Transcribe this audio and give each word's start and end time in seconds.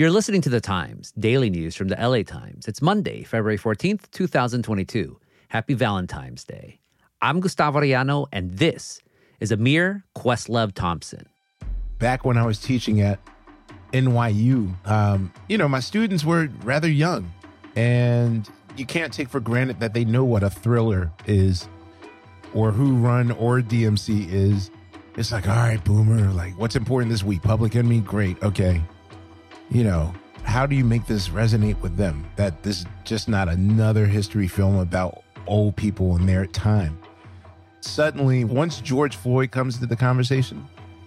You're 0.00 0.10
listening 0.10 0.40
to 0.40 0.48
The 0.48 0.62
Times, 0.62 1.12
daily 1.18 1.50
news 1.50 1.76
from 1.76 1.88
the 1.88 1.94
LA 1.94 2.22
Times. 2.22 2.66
It's 2.66 2.80
Monday, 2.80 3.22
February 3.22 3.58
14th, 3.58 4.10
2022. 4.12 5.20
Happy 5.48 5.74
Valentine's 5.74 6.42
Day. 6.42 6.80
I'm 7.20 7.38
Gustavo 7.40 7.80
Arellano, 7.80 8.26
and 8.32 8.56
this 8.56 9.02
is 9.40 9.52
Amir 9.52 10.06
Questlove 10.16 10.72
Thompson. 10.72 11.26
Back 11.98 12.24
when 12.24 12.38
I 12.38 12.46
was 12.46 12.58
teaching 12.58 13.02
at 13.02 13.18
NYU, 13.92 14.72
um, 14.88 15.30
you 15.50 15.58
know, 15.58 15.68
my 15.68 15.80
students 15.80 16.24
were 16.24 16.48
rather 16.64 16.88
young, 16.88 17.30
and 17.76 18.48
you 18.78 18.86
can't 18.86 19.12
take 19.12 19.28
for 19.28 19.38
granted 19.38 19.80
that 19.80 19.92
they 19.92 20.06
know 20.06 20.24
what 20.24 20.42
a 20.42 20.48
thriller 20.48 21.12
is 21.26 21.68
or 22.54 22.70
who 22.70 22.96
run 22.96 23.32
or 23.32 23.60
DMC 23.60 24.32
is. 24.32 24.70
It's 25.18 25.30
like, 25.30 25.46
all 25.46 25.56
right, 25.56 25.84
boomer, 25.84 26.30
like 26.32 26.58
what's 26.58 26.74
important 26.74 27.12
this 27.12 27.22
week? 27.22 27.42
Public 27.42 27.76
Enemy, 27.76 28.00
great, 28.00 28.42
okay 28.42 28.80
you 29.70 29.84
know, 29.84 30.12
how 30.42 30.66
do 30.66 30.74
you 30.74 30.84
make 30.84 31.06
this 31.06 31.28
resonate 31.28 31.80
with 31.80 31.96
them? 31.96 32.24
That 32.36 32.62
this 32.62 32.80
is 32.80 32.86
just 33.04 33.28
not 33.28 33.48
another 33.48 34.06
history 34.06 34.48
film 34.48 34.76
about 34.76 35.22
old 35.46 35.76
people 35.76 36.16
in 36.16 36.26
their 36.26 36.46
time. 36.46 36.98
Suddenly, 37.80 38.44
once 38.44 38.80
George 38.80 39.16
Floyd 39.16 39.52
comes 39.52 39.78
to 39.78 39.86
the 39.86 39.96
conversation, 39.96 40.66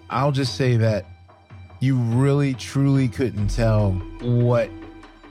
I'll 0.10 0.32
just 0.32 0.56
say 0.56 0.78
that 0.78 1.06
you 1.80 1.98
really 1.98 2.54
truly 2.54 3.08
couldn't 3.08 3.50
tell 3.50 3.92
what 4.22 4.70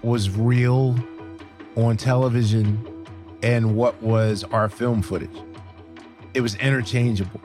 was 0.03 0.31
real 0.31 0.97
on 1.77 1.97
television 1.97 3.07
and 3.43 3.75
what 3.75 4.01
was 4.03 4.45
our 4.45 4.69
film 4.69 5.03
footage. 5.03 5.37
It 6.35 6.43
was 6.43 6.55
interchangeable. 6.57 7.41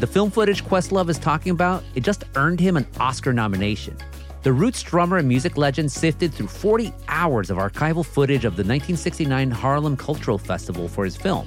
The 0.00 0.06
film 0.06 0.30
footage 0.30 0.64
Questlove 0.64 1.10
is 1.10 1.18
talking 1.18 1.52
about, 1.52 1.84
it 1.94 2.02
just 2.02 2.24
earned 2.34 2.58
him 2.58 2.78
an 2.78 2.86
Oscar 2.98 3.34
nomination. 3.34 3.98
The 4.42 4.50
Roots 4.50 4.82
drummer 4.82 5.18
and 5.18 5.28
music 5.28 5.58
legend 5.58 5.92
sifted 5.92 6.32
through 6.32 6.46
40 6.46 6.90
hours 7.08 7.50
of 7.50 7.58
archival 7.58 8.06
footage 8.06 8.46
of 8.46 8.56
the 8.56 8.62
1969 8.62 9.50
Harlem 9.50 9.98
Cultural 9.98 10.38
Festival 10.38 10.88
for 10.88 11.04
his 11.04 11.18
film. 11.18 11.46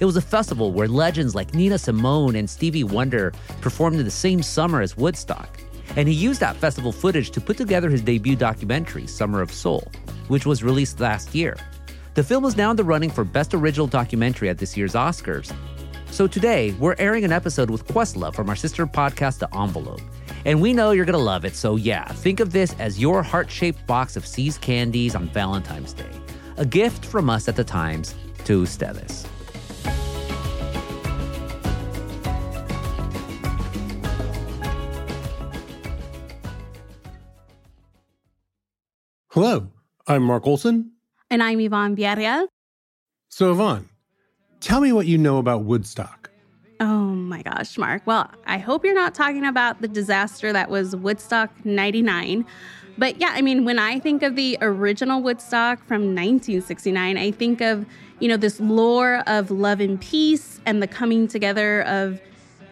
It 0.00 0.06
was 0.06 0.16
a 0.16 0.20
festival 0.20 0.72
where 0.72 0.88
legends 0.88 1.36
like 1.36 1.54
Nina 1.54 1.78
Simone 1.78 2.34
and 2.34 2.50
Stevie 2.50 2.82
Wonder 2.82 3.32
performed 3.60 4.00
in 4.00 4.04
the 4.04 4.10
same 4.10 4.42
summer 4.42 4.80
as 4.80 4.96
Woodstock. 4.96 5.60
And 5.94 6.08
he 6.08 6.14
used 6.14 6.40
that 6.40 6.56
festival 6.56 6.90
footage 6.90 7.30
to 7.30 7.40
put 7.40 7.56
together 7.56 7.90
his 7.90 8.02
debut 8.02 8.34
documentary, 8.34 9.06
Summer 9.06 9.40
of 9.40 9.52
Soul, 9.52 9.86
which 10.26 10.46
was 10.46 10.64
released 10.64 10.98
last 10.98 11.32
year. 11.32 11.56
The 12.14 12.24
film 12.24 12.44
is 12.44 12.56
now 12.56 12.72
in 12.72 12.76
the 12.76 12.82
running 12.82 13.10
for 13.10 13.22
Best 13.22 13.54
Original 13.54 13.86
Documentary 13.86 14.48
at 14.48 14.58
this 14.58 14.76
year's 14.76 14.94
Oscars, 14.94 15.54
so 16.14 16.28
today, 16.28 16.70
we're 16.78 16.94
airing 16.98 17.24
an 17.24 17.32
episode 17.32 17.68
with 17.68 17.88
Questlove 17.88 18.36
from 18.36 18.48
our 18.48 18.54
sister 18.54 18.86
podcast, 18.86 19.40
The 19.40 19.52
Envelope. 19.52 20.00
And 20.44 20.62
we 20.62 20.72
know 20.72 20.92
you're 20.92 21.04
going 21.04 21.18
to 21.18 21.18
love 21.18 21.44
it, 21.44 21.56
so 21.56 21.74
yeah, 21.74 22.06
think 22.06 22.38
of 22.38 22.52
this 22.52 22.72
as 22.78 23.00
your 23.00 23.20
heart 23.20 23.50
shaped 23.50 23.84
box 23.88 24.16
of 24.16 24.24
See's 24.24 24.56
candies 24.56 25.16
on 25.16 25.26
Valentine's 25.30 25.92
Day. 25.92 26.10
A 26.56 26.64
gift 26.64 27.04
from 27.04 27.28
us 27.28 27.48
at 27.48 27.56
the 27.56 27.64
Times 27.64 28.14
to 28.44 28.62
Ustedes. 28.62 29.26
Hello, 39.30 39.68
I'm 40.06 40.22
Mark 40.22 40.46
Olsen. 40.46 40.92
And 41.28 41.42
I'm 41.42 41.58
Yvonne 41.58 41.96
Villarreal. 41.96 42.46
So, 43.30 43.50
Yvonne, 43.50 43.88
Tell 44.64 44.80
me 44.80 44.92
what 44.92 45.06
you 45.06 45.18
know 45.18 45.36
about 45.36 45.64
Woodstock. 45.64 46.30
Oh 46.80 46.86
my 46.86 47.42
gosh, 47.42 47.76
Mark. 47.76 48.00
Well, 48.06 48.30
I 48.46 48.56
hope 48.56 48.82
you're 48.82 48.94
not 48.94 49.14
talking 49.14 49.44
about 49.44 49.82
the 49.82 49.88
disaster 49.88 50.54
that 50.54 50.70
was 50.70 50.96
Woodstock 50.96 51.50
99. 51.66 52.46
But 52.96 53.20
yeah, 53.20 53.32
I 53.34 53.42
mean, 53.42 53.66
when 53.66 53.78
I 53.78 53.98
think 53.98 54.22
of 54.22 54.36
the 54.36 54.56
original 54.62 55.20
Woodstock 55.20 55.80
from 55.86 56.14
1969, 56.14 57.18
I 57.18 57.30
think 57.30 57.60
of, 57.60 57.84
you 58.20 58.28
know, 58.28 58.38
this 58.38 58.58
lore 58.58 59.22
of 59.26 59.50
love 59.50 59.80
and 59.80 60.00
peace 60.00 60.62
and 60.64 60.82
the 60.82 60.88
coming 60.88 61.28
together 61.28 61.82
of 61.82 62.18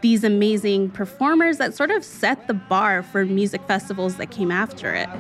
these 0.00 0.24
amazing 0.24 0.88
performers 0.92 1.59
that 1.59 1.74
sort 1.74 1.91
of 1.91 2.03
set 2.03 2.47
the 2.47 2.54
bar 2.54 3.03
for 3.03 3.26
music 3.26 3.60
festivals 3.69 4.16
that 4.16 4.30
came 4.30 4.50
after 4.50 4.94
it. 4.94 5.10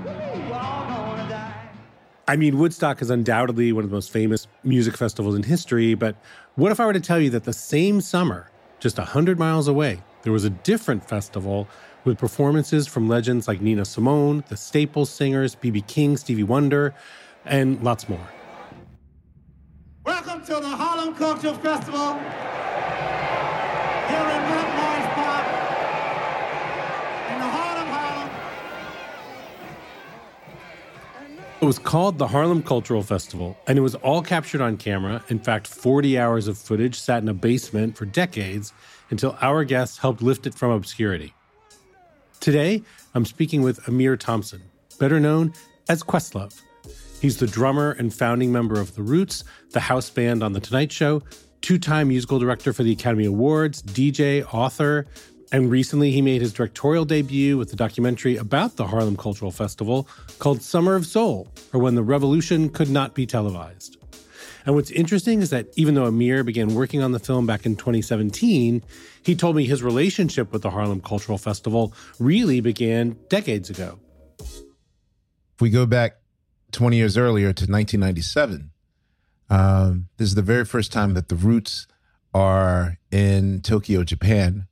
I 2.32 2.36
mean, 2.36 2.56
Woodstock 2.56 3.02
is 3.02 3.10
undoubtedly 3.10 3.72
one 3.74 3.84
of 3.84 3.90
the 3.90 3.94
most 3.94 4.10
famous 4.10 4.46
music 4.64 4.96
festivals 4.96 5.34
in 5.34 5.42
history, 5.42 5.92
but 5.92 6.16
what 6.54 6.72
if 6.72 6.80
I 6.80 6.86
were 6.86 6.94
to 6.94 7.00
tell 7.00 7.20
you 7.20 7.28
that 7.28 7.44
the 7.44 7.52
same 7.52 8.00
summer, 8.00 8.50
just 8.80 8.96
100 8.96 9.38
miles 9.38 9.68
away, 9.68 10.02
there 10.22 10.32
was 10.32 10.44
a 10.44 10.48
different 10.48 11.06
festival 11.06 11.68
with 12.04 12.16
performances 12.16 12.86
from 12.86 13.06
legends 13.06 13.48
like 13.48 13.60
Nina 13.60 13.84
Simone, 13.84 14.44
the 14.48 14.56
Staples 14.56 15.10
Singers, 15.10 15.56
B.B. 15.56 15.82
King, 15.82 16.16
Stevie 16.16 16.42
Wonder, 16.42 16.94
and 17.44 17.82
lots 17.84 18.08
more. 18.08 18.26
Welcome 20.06 20.40
to 20.46 20.54
the 20.54 20.74
Harlem 20.74 21.14
Cultural 21.14 21.52
Festival 21.52 22.14
here 24.08 24.20
in 24.20 24.42
Mount 24.48 24.68
Park 25.18 25.46
in 27.28 27.38
the 27.40 27.50
heart 27.52 27.78
of 27.78 27.88
Harlem. 27.88 28.30
It 31.62 31.66
was 31.66 31.78
called 31.78 32.18
the 32.18 32.26
Harlem 32.26 32.60
Cultural 32.60 33.04
Festival, 33.04 33.56
and 33.68 33.78
it 33.78 33.82
was 33.82 33.94
all 33.94 34.20
captured 34.20 34.60
on 34.60 34.76
camera. 34.76 35.22
In 35.28 35.38
fact, 35.38 35.68
40 35.68 36.18
hours 36.18 36.48
of 36.48 36.58
footage 36.58 36.98
sat 36.98 37.22
in 37.22 37.28
a 37.28 37.34
basement 37.34 37.96
for 37.96 38.04
decades 38.04 38.72
until 39.10 39.38
our 39.40 39.62
guests 39.62 39.98
helped 39.98 40.22
lift 40.22 40.44
it 40.48 40.56
from 40.56 40.72
obscurity. 40.72 41.32
Today, 42.40 42.82
I'm 43.14 43.24
speaking 43.24 43.62
with 43.62 43.86
Amir 43.86 44.16
Thompson, 44.16 44.60
better 44.98 45.20
known 45.20 45.52
as 45.88 46.02
Questlove. 46.02 46.60
He's 47.20 47.36
the 47.36 47.46
drummer 47.46 47.92
and 47.92 48.12
founding 48.12 48.50
member 48.50 48.80
of 48.80 48.96
The 48.96 49.02
Roots, 49.02 49.44
the 49.70 49.78
house 49.78 50.10
band 50.10 50.42
on 50.42 50.54
The 50.54 50.60
Tonight 50.60 50.90
Show, 50.90 51.22
two 51.60 51.78
time 51.78 52.08
musical 52.08 52.40
director 52.40 52.72
for 52.72 52.82
the 52.82 52.90
Academy 52.90 53.26
Awards, 53.26 53.84
DJ, 53.84 54.44
author, 54.52 55.06
and 55.52 55.70
recently, 55.70 56.10
he 56.12 56.22
made 56.22 56.40
his 56.40 56.54
directorial 56.54 57.04
debut 57.04 57.58
with 57.58 57.70
a 57.74 57.76
documentary 57.76 58.38
about 58.38 58.76
the 58.76 58.86
Harlem 58.86 59.18
Cultural 59.18 59.50
Festival 59.50 60.08
called 60.38 60.62
Summer 60.62 60.94
of 60.94 61.04
Soul, 61.04 61.46
or 61.74 61.80
When 61.80 61.94
the 61.94 62.02
Revolution 62.02 62.70
Could 62.70 62.88
Not 62.88 63.14
Be 63.14 63.26
Televised. 63.26 63.98
And 64.64 64.74
what's 64.74 64.90
interesting 64.90 65.42
is 65.42 65.50
that 65.50 65.66
even 65.76 65.94
though 65.94 66.06
Amir 66.06 66.42
began 66.42 66.74
working 66.74 67.02
on 67.02 67.12
the 67.12 67.18
film 67.18 67.46
back 67.46 67.66
in 67.66 67.76
2017, 67.76 68.82
he 69.22 69.34
told 69.34 69.54
me 69.54 69.66
his 69.66 69.82
relationship 69.82 70.52
with 70.52 70.62
the 70.62 70.70
Harlem 70.70 71.02
Cultural 71.02 71.36
Festival 71.36 71.92
really 72.18 72.60
began 72.60 73.18
decades 73.28 73.68
ago. 73.68 73.98
If 74.40 75.60
we 75.60 75.68
go 75.68 75.84
back 75.84 76.16
20 76.70 76.96
years 76.96 77.18
earlier 77.18 77.52
to 77.52 77.64
1997, 77.64 78.70
um, 79.50 80.08
this 80.16 80.28
is 80.28 80.34
the 80.34 80.40
very 80.40 80.64
first 80.64 80.92
time 80.92 81.12
that 81.12 81.28
the 81.28 81.34
Roots 81.34 81.86
are 82.32 82.96
in 83.10 83.60
Tokyo, 83.60 84.02
Japan 84.02 84.66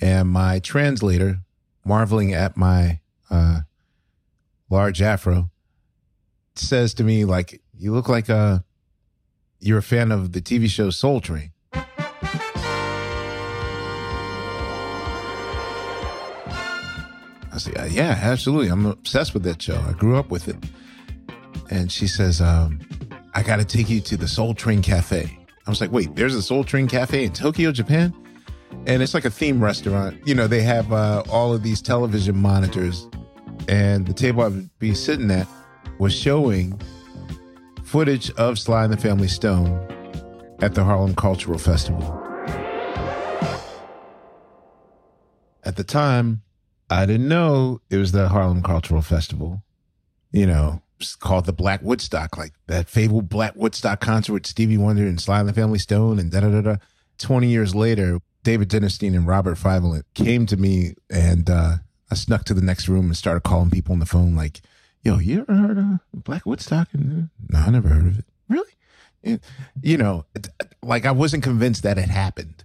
and 0.00 0.28
my 0.28 0.58
translator, 0.58 1.38
marveling 1.84 2.32
at 2.34 2.56
my 2.56 3.00
uh, 3.30 3.60
large 4.70 5.00
afro, 5.02 5.50
says 6.54 6.94
to 6.94 7.04
me, 7.04 7.24
like, 7.24 7.60
you 7.76 7.92
look 7.92 8.08
like 8.08 8.28
a, 8.28 8.36
uh, 8.36 8.58
you're 9.60 9.78
a 9.78 9.82
fan 9.82 10.12
of 10.12 10.32
the 10.32 10.40
TV 10.40 10.68
show 10.68 10.90
Soul 10.90 11.20
Train. 11.20 11.52
I 17.54 17.58
say, 17.58 17.72
uh, 17.74 17.84
yeah, 17.86 18.18
absolutely. 18.20 18.68
I'm 18.68 18.84
obsessed 18.84 19.32
with 19.32 19.44
that 19.44 19.62
show. 19.62 19.80
I 19.88 19.92
grew 19.92 20.16
up 20.16 20.28
with 20.28 20.48
it. 20.48 20.56
And 21.70 21.90
she 21.90 22.06
says, 22.06 22.40
um, 22.40 22.80
I 23.32 23.42
got 23.42 23.56
to 23.56 23.64
take 23.64 23.88
you 23.88 24.00
to 24.02 24.16
the 24.16 24.28
Soul 24.28 24.54
Train 24.54 24.82
Cafe. 24.82 25.38
I 25.66 25.70
was 25.70 25.80
like, 25.80 25.92
wait, 25.92 26.14
there's 26.14 26.34
a 26.34 26.42
Soul 26.42 26.64
Train 26.64 26.88
Cafe 26.88 27.24
in 27.24 27.32
Tokyo, 27.32 27.72
Japan? 27.72 28.12
And 28.86 29.02
it's 29.02 29.14
like 29.14 29.24
a 29.24 29.30
theme 29.30 29.62
restaurant. 29.62 30.20
You 30.26 30.34
know, 30.34 30.46
they 30.46 30.62
have 30.62 30.92
uh, 30.92 31.22
all 31.30 31.52
of 31.52 31.62
these 31.62 31.80
television 31.80 32.36
monitors, 32.36 33.08
and 33.68 34.06
the 34.06 34.14
table 34.14 34.42
I'd 34.42 34.78
be 34.78 34.94
sitting 34.94 35.30
at 35.30 35.46
was 35.98 36.14
showing 36.14 36.80
footage 37.84 38.30
of 38.32 38.58
Sly 38.58 38.84
and 38.84 38.92
the 38.92 38.96
Family 38.96 39.28
Stone 39.28 39.68
at 40.60 40.74
the 40.74 40.84
Harlem 40.84 41.14
Cultural 41.14 41.58
Festival. 41.58 42.20
At 45.62 45.76
the 45.76 45.84
time, 45.84 46.42
I 46.90 47.06
didn't 47.06 47.28
know 47.28 47.80
it 47.90 47.96
was 47.96 48.12
the 48.12 48.28
Harlem 48.28 48.62
Cultural 48.62 49.00
Festival. 49.00 49.62
You 50.30 50.46
know, 50.46 50.82
it's 51.00 51.16
called 51.16 51.46
the 51.46 51.52
Black 51.52 51.80
Woodstock, 51.82 52.36
like 52.36 52.52
that 52.66 52.88
fabled 52.88 53.28
Black 53.28 53.54
Woodstock 53.56 54.00
concert 54.00 54.32
with 54.32 54.46
Stevie 54.46 54.76
Wonder 54.76 55.06
and 55.06 55.20
Sly 55.20 55.40
and 55.40 55.48
the 55.48 55.52
Family 55.52 55.78
Stone 55.78 56.18
and 56.18 56.30
da 56.30 56.40
da 56.40 56.50
da 56.50 56.60
da. 56.60 56.76
20 57.18 57.46
years 57.46 57.74
later, 57.74 58.18
David 58.44 58.68
Dinerstein 58.68 59.16
and 59.16 59.26
Robert 59.26 59.56
Fyvolent 59.56 60.04
came 60.12 60.46
to 60.46 60.56
me 60.56 60.94
and 61.10 61.48
uh, 61.48 61.76
I 62.10 62.14
snuck 62.14 62.44
to 62.44 62.54
the 62.54 62.60
next 62.60 62.88
room 62.88 63.06
and 63.06 63.16
started 63.16 63.40
calling 63.40 63.70
people 63.70 63.94
on 63.94 63.98
the 63.98 64.06
phone 64.06 64.36
like, 64.36 64.60
yo, 65.02 65.18
you 65.18 65.40
ever 65.40 65.54
heard 65.54 65.78
of 65.78 66.00
Black 66.12 66.44
Woodstock? 66.46 66.88
No, 66.92 67.28
I 67.54 67.70
never 67.70 67.88
heard 67.88 68.06
of 68.06 68.18
it. 68.18 68.24
Really? 68.48 69.40
You 69.82 69.96
know, 69.96 70.26
like 70.82 71.06
I 71.06 71.10
wasn't 71.10 71.42
convinced 71.42 71.82
that 71.84 71.96
it 71.96 72.10
happened. 72.10 72.62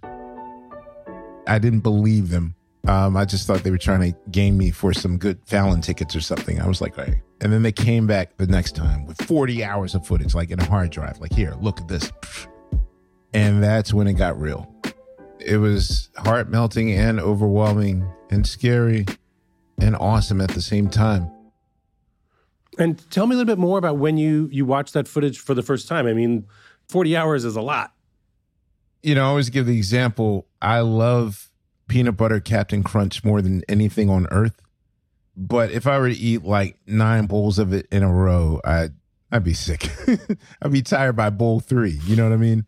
I 1.46 1.58
didn't 1.58 1.80
believe 1.80 2.28
them. 2.28 2.54
Um, 2.86 3.16
I 3.16 3.24
just 3.24 3.46
thought 3.46 3.62
they 3.62 3.70
were 3.70 3.78
trying 3.78 4.12
to 4.12 4.18
game 4.30 4.58
me 4.58 4.70
for 4.70 4.92
some 4.92 5.16
good 5.16 5.38
Fallon 5.46 5.80
tickets 5.80 6.14
or 6.14 6.20
something. 6.20 6.60
I 6.60 6.68
was 6.68 6.82
like, 6.82 6.96
right. 6.98 7.22
And 7.40 7.50
then 7.50 7.62
they 7.62 7.72
came 7.72 8.06
back 8.06 8.36
the 8.36 8.46
next 8.46 8.76
time 8.76 9.06
with 9.06 9.20
40 9.22 9.64
hours 9.64 9.94
of 9.94 10.06
footage, 10.06 10.34
like 10.34 10.50
in 10.50 10.60
a 10.60 10.64
hard 10.64 10.90
drive. 10.90 11.18
Like, 11.20 11.32
here, 11.32 11.54
look 11.60 11.80
at 11.80 11.88
this. 11.88 12.12
And 13.32 13.62
that's 13.62 13.94
when 13.94 14.06
it 14.06 14.14
got 14.14 14.38
real. 14.38 14.70
It 15.44 15.58
was 15.58 16.10
heart 16.16 16.48
melting 16.48 16.92
and 16.92 17.18
overwhelming 17.20 18.08
and 18.30 18.46
scary 18.46 19.06
and 19.80 19.96
awesome 19.96 20.40
at 20.40 20.50
the 20.50 20.62
same 20.62 20.88
time. 20.88 21.30
And 22.78 22.98
tell 23.10 23.26
me 23.26 23.34
a 23.34 23.38
little 23.38 23.52
bit 23.54 23.58
more 23.58 23.78
about 23.78 23.98
when 23.98 24.16
you 24.16 24.48
you 24.52 24.64
watched 24.64 24.94
that 24.94 25.08
footage 25.08 25.38
for 25.38 25.54
the 25.54 25.62
first 25.62 25.88
time. 25.88 26.06
I 26.06 26.12
mean, 26.12 26.46
40 26.88 27.16
hours 27.16 27.44
is 27.44 27.56
a 27.56 27.62
lot. 27.62 27.92
You 29.02 29.14
know, 29.14 29.24
I 29.24 29.28
always 29.28 29.50
give 29.50 29.66
the 29.66 29.76
example. 29.76 30.46
I 30.60 30.80
love 30.80 31.50
peanut 31.88 32.16
butter 32.16 32.40
Cap'n 32.40 32.82
Crunch 32.82 33.24
more 33.24 33.40
than 33.42 33.62
anything 33.68 34.10
on 34.10 34.26
earth. 34.30 34.60
But 35.36 35.70
if 35.70 35.86
I 35.86 35.98
were 35.98 36.08
to 36.08 36.16
eat 36.16 36.44
like 36.44 36.76
nine 36.86 37.26
bowls 37.26 37.58
of 37.58 37.72
it 37.72 37.86
in 37.90 38.02
a 38.02 38.12
row, 38.12 38.60
I'd 38.64 38.92
I'd 39.32 39.44
be 39.44 39.54
sick. 39.54 39.88
I'd 40.62 40.72
be 40.72 40.82
tired 40.82 41.16
by 41.16 41.30
bowl 41.30 41.60
three. 41.60 42.00
You 42.04 42.16
know 42.16 42.24
what 42.24 42.34
I 42.34 42.36
mean? 42.36 42.66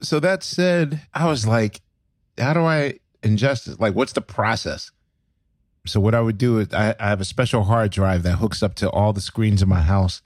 so 0.00 0.18
that 0.20 0.42
said, 0.42 1.02
I 1.12 1.26
was 1.28 1.46
like, 1.46 1.81
how 2.38 2.52
do 2.52 2.60
I 2.60 2.98
ingest 3.22 3.68
it? 3.68 3.80
Like, 3.80 3.94
what's 3.94 4.12
the 4.12 4.20
process? 4.20 4.90
So 5.86 6.00
what 6.00 6.14
I 6.14 6.20
would 6.20 6.38
do 6.38 6.58
is 6.58 6.72
I, 6.72 6.94
I 6.98 7.08
have 7.08 7.20
a 7.20 7.24
special 7.24 7.64
hard 7.64 7.90
drive 7.90 8.22
that 8.22 8.36
hooks 8.36 8.62
up 8.62 8.74
to 8.76 8.90
all 8.90 9.12
the 9.12 9.20
screens 9.20 9.62
in 9.62 9.68
my 9.68 9.80
house. 9.80 10.22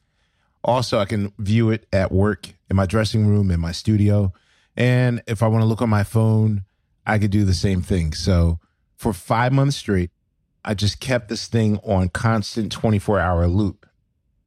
Also, 0.63 0.99
I 0.99 1.05
can 1.05 1.33
view 1.39 1.71
it 1.71 1.87
at 1.93 2.13
work, 2.13 2.49
in 2.69 2.77
my 2.77 2.87
dressing 2.87 3.27
room, 3.27 3.51
in 3.51 3.61
my 3.61 3.73
studio. 3.73 4.33
And 4.77 5.23
if 5.27 5.43
I 5.43 5.47
want 5.47 5.63
to 5.63 5.67
look 5.67 5.81
on 5.81 5.89
my 5.89 6.05
phone, 6.05 6.65
I 7.07 7.19
could 7.19 7.31
do 7.31 7.45
the 7.45 7.55
same 7.55 7.83
thing. 7.83 8.13
So 8.13 8.59
for 8.97 9.13
five 9.13 9.53
months 9.53 9.77
straight, 9.77 10.11
I 10.65 10.75
just 10.75 10.99
kept 11.01 11.29
this 11.29 11.47
thing 11.47 11.79
on 11.85 12.09
constant 12.09 12.73
24 12.73 13.21
hour 13.21 13.47
loop. 13.47 13.87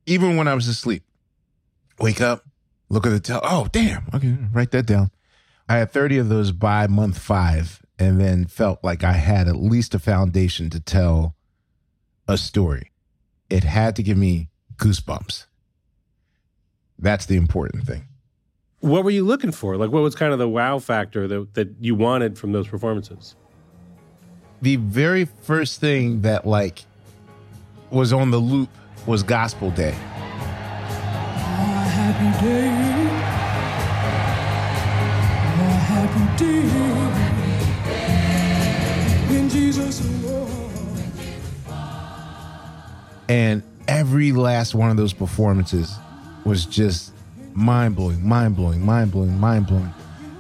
Even 0.06 0.36
when 0.36 0.48
I 0.48 0.54
was 0.54 0.68
asleep, 0.68 1.04
wake 2.00 2.20
up, 2.20 2.44
look 2.90 3.08
at 3.08 3.12
the 3.12 3.20
tel. 3.20 3.40
Oh, 3.44 3.68
damn. 3.72 4.08
Okay, 4.14 4.38
write 4.52 4.72
that 4.72 4.86
down. 4.86 5.12
I 5.70 5.78
had 5.78 5.92
30 5.92 6.18
of 6.18 6.30
those 6.30 6.52
by 6.52 6.88
month 6.88 7.20
five 7.20 7.84
and 8.00 8.20
then 8.20 8.46
felt 8.46 8.84
like 8.84 9.04
I 9.04 9.12
had 9.14 9.48
at 9.48 9.58
least 9.58 9.94
a 9.94 10.00
foundation 10.00 10.72
to 10.72 10.80
tell 10.80 11.36
a 12.28 12.40
story. 12.40 12.92
It 13.52 13.64
had 13.64 13.96
to 13.98 14.04
give 14.04 14.18
me 14.18 14.50
goosebumps. 14.78 15.46
That's 16.98 17.28
the 17.28 17.36
important 17.36 17.86
thing. 17.86 18.08
What 18.80 19.04
were 19.04 19.12
you 19.12 19.24
looking 19.24 19.52
for? 19.52 19.78
Like, 19.78 19.92
what 19.92 20.02
was 20.02 20.16
kind 20.16 20.34
of 20.34 20.40
the 20.40 20.50
wow 20.50 20.80
factor 20.80 21.28
that, 21.28 21.54
that 21.54 21.76
you 21.80 21.94
wanted 21.94 22.40
from 22.40 22.52
those 22.52 22.68
performances? 22.68 23.36
The 24.64 24.78
very 24.78 25.26
first 25.26 25.80
thing 25.80 26.22
that, 26.22 26.48
like, 26.48 26.84
was 27.92 28.12
on 28.12 28.32
the 28.32 28.40
loop 28.40 28.70
was 29.06 29.22
Gospel 29.22 29.70
Day. 29.70 29.92
happy 31.92 32.89
And 43.28 43.62
every 43.88 44.32
last 44.32 44.74
one 44.74 44.90
of 44.90 44.98
those 44.98 45.14
performances 45.14 45.94
was 46.46 46.66
just 46.66 47.14
mind 47.54 47.96
blowing, 47.96 48.28
mind 48.28 48.56
blowing, 48.56 48.82
mind 48.82 49.12
blowing, 49.12 49.38
mind 49.38 49.68
blowing. 49.68 49.94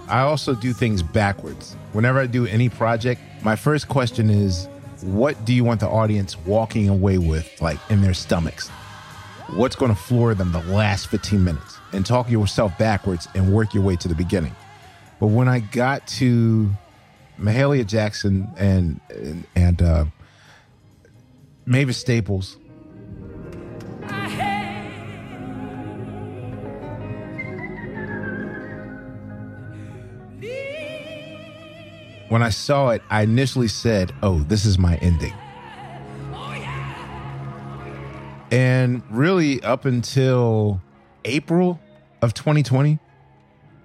I 0.07 0.21
also 0.21 0.55
do 0.55 0.73
things 0.73 1.03
backwards. 1.03 1.75
Whenever 1.93 2.19
I 2.19 2.27
do 2.27 2.47
any 2.47 2.69
project, 2.69 3.21
my 3.43 3.55
first 3.55 3.89
question 3.89 4.29
is, 4.29 4.67
what 5.01 5.43
do 5.45 5.53
you 5.53 5.63
want 5.63 5.81
the 5.81 5.87
audience 5.87 6.37
walking 6.39 6.89
away 6.89 7.17
with, 7.17 7.61
like 7.61 7.77
in 7.89 8.01
their 8.01 8.13
stomachs? 8.13 8.69
What's 9.49 9.75
going 9.75 9.93
to 9.93 9.99
floor 9.99 10.33
them 10.33 10.51
the 10.51 10.63
last 10.63 11.07
15 11.07 11.43
minutes? 11.43 11.77
And 11.91 12.05
talk 12.05 12.29
yourself 12.29 12.77
backwards 12.77 13.27
and 13.35 13.53
work 13.53 13.73
your 13.73 13.83
way 13.83 13.95
to 13.97 14.07
the 14.07 14.15
beginning. 14.15 14.55
But 15.19 15.27
when 15.27 15.47
I 15.47 15.59
got 15.59 16.07
to 16.07 16.71
Mahalia 17.37 17.85
Jackson 17.85 18.49
and 18.57 19.01
and, 19.09 19.45
and 19.55 19.81
uh, 19.81 20.05
Mavis 21.65 21.97
Staples, 21.97 22.57
when 32.29 32.41
I 32.41 32.49
saw 32.49 32.89
it, 32.91 33.01
I 33.09 33.23
initially 33.23 33.67
said, 33.67 34.13
"Oh, 34.23 34.39
this 34.39 34.65
is 34.65 34.79
my 34.79 34.95
ending." 34.97 35.33
And 38.51 39.03
really, 39.11 39.61
up 39.61 39.85
until 39.85 40.81
April 41.25 41.79
of 42.21 42.33
2020, 42.33 42.99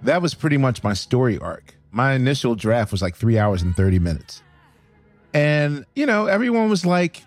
that 0.03 0.21
was 0.21 0.33
pretty 0.33 0.57
much 0.57 0.83
my 0.83 0.93
story 0.93 1.37
arc. 1.39 1.75
My 1.91 2.13
initial 2.13 2.55
draft 2.55 2.91
was 2.91 3.01
like 3.01 3.15
three 3.15 3.37
hours 3.37 3.61
and 3.61 3.75
30 3.75 3.99
minutes. 3.99 4.41
And, 5.33 5.85
you 5.95 6.05
know, 6.05 6.27
everyone 6.27 6.69
was 6.69 6.85
like, 6.85 7.23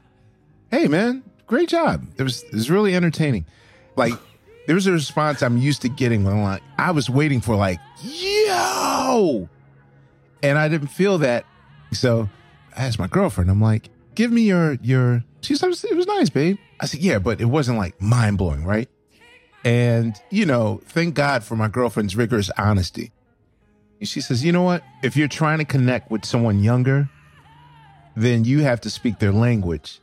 hey, 0.70 0.88
man, 0.88 1.22
great 1.46 1.68
job. 1.68 2.06
It 2.16 2.22
was, 2.22 2.42
it 2.44 2.54
was 2.54 2.70
really 2.70 2.94
entertaining. 2.94 3.46
Like, 3.96 4.14
there 4.66 4.74
was 4.74 4.86
a 4.86 4.92
response 4.92 5.42
I'm 5.42 5.58
used 5.58 5.82
to 5.82 5.88
getting 5.88 6.24
when 6.24 6.34
I'm 6.34 6.42
like, 6.42 6.62
I 6.78 6.90
was 6.90 7.10
waiting 7.10 7.40
for, 7.40 7.56
like, 7.56 7.78
yo, 8.02 9.48
and 10.42 10.58
I 10.58 10.68
didn't 10.68 10.88
feel 10.88 11.18
that. 11.18 11.44
So 11.92 12.28
I 12.76 12.86
asked 12.86 12.98
my 12.98 13.06
girlfriend, 13.06 13.50
I'm 13.50 13.60
like, 13.60 13.88
give 14.14 14.30
me 14.30 14.42
your, 14.42 14.74
your, 14.82 15.24
she 15.40 15.54
said, 15.54 15.70
it 15.70 15.96
was 15.96 16.06
nice, 16.06 16.30
babe. 16.30 16.58
I 16.80 16.86
said, 16.86 17.00
yeah, 17.00 17.18
but 17.18 17.40
it 17.40 17.46
wasn't 17.46 17.78
like 17.78 18.00
mind 18.00 18.38
blowing, 18.38 18.64
right? 18.64 18.88
And, 19.68 20.18
you 20.30 20.46
know, 20.46 20.80
thank 20.86 21.14
God 21.14 21.44
for 21.44 21.54
my 21.54 21.68
girlfriend's 21.68 22.16
rigorous 22.16 22.50
honesty. 22.56 23.12
She 24.00 24.22
says, 24.22 24.42
you 24.42 24.50
know 24.50 24.62
what? 24.62 24.82
If 25.02 25.14
you're 25.14 25.28
trying 25.28 25.58
to 25.58 25.66
connect 25.66 26.10
with 26.10 26.24
someone 26.24 26.60
younger, 26.60 27.10
then 28.16 28.46
you 28.46 28.60
have 28.60 28.80
to 28.80 28.88
speak 28.88 29.18
their 29.18 29.30
language. 29.30 30.00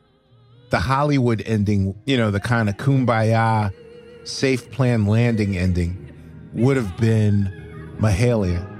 The 0.70 0.78
Hollywood 0.78 1.42
ending, 1.48 2.00
you 2.06 2.16
know, 2.16 2.30
the 2.30 2.40
kind 2.40 2.70
of 2.70 2.78
kumbaya, 2.78 3.74
safe 4.24 4.70
plan 4.70 5.08
landing 5.08 5.58
ending 5.58 6.12
would 6.54 6.78
have 6.78 6.96
been 6.98 7.96
Mahalia. 7.98 8.75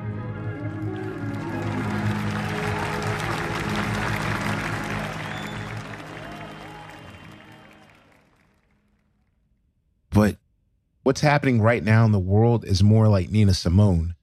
What's 11.06 11.22
happening 11.22 11.62
right 11.62 11.84
now 11.84 12.04
in 12.04 12.12
the 12.12 12.20
world 12.20 12.66
is 12.66 12.82
more 12.82 13.08
like 13.08 13.30
Nina 13.30 13.54
Simone. 13.54 14.16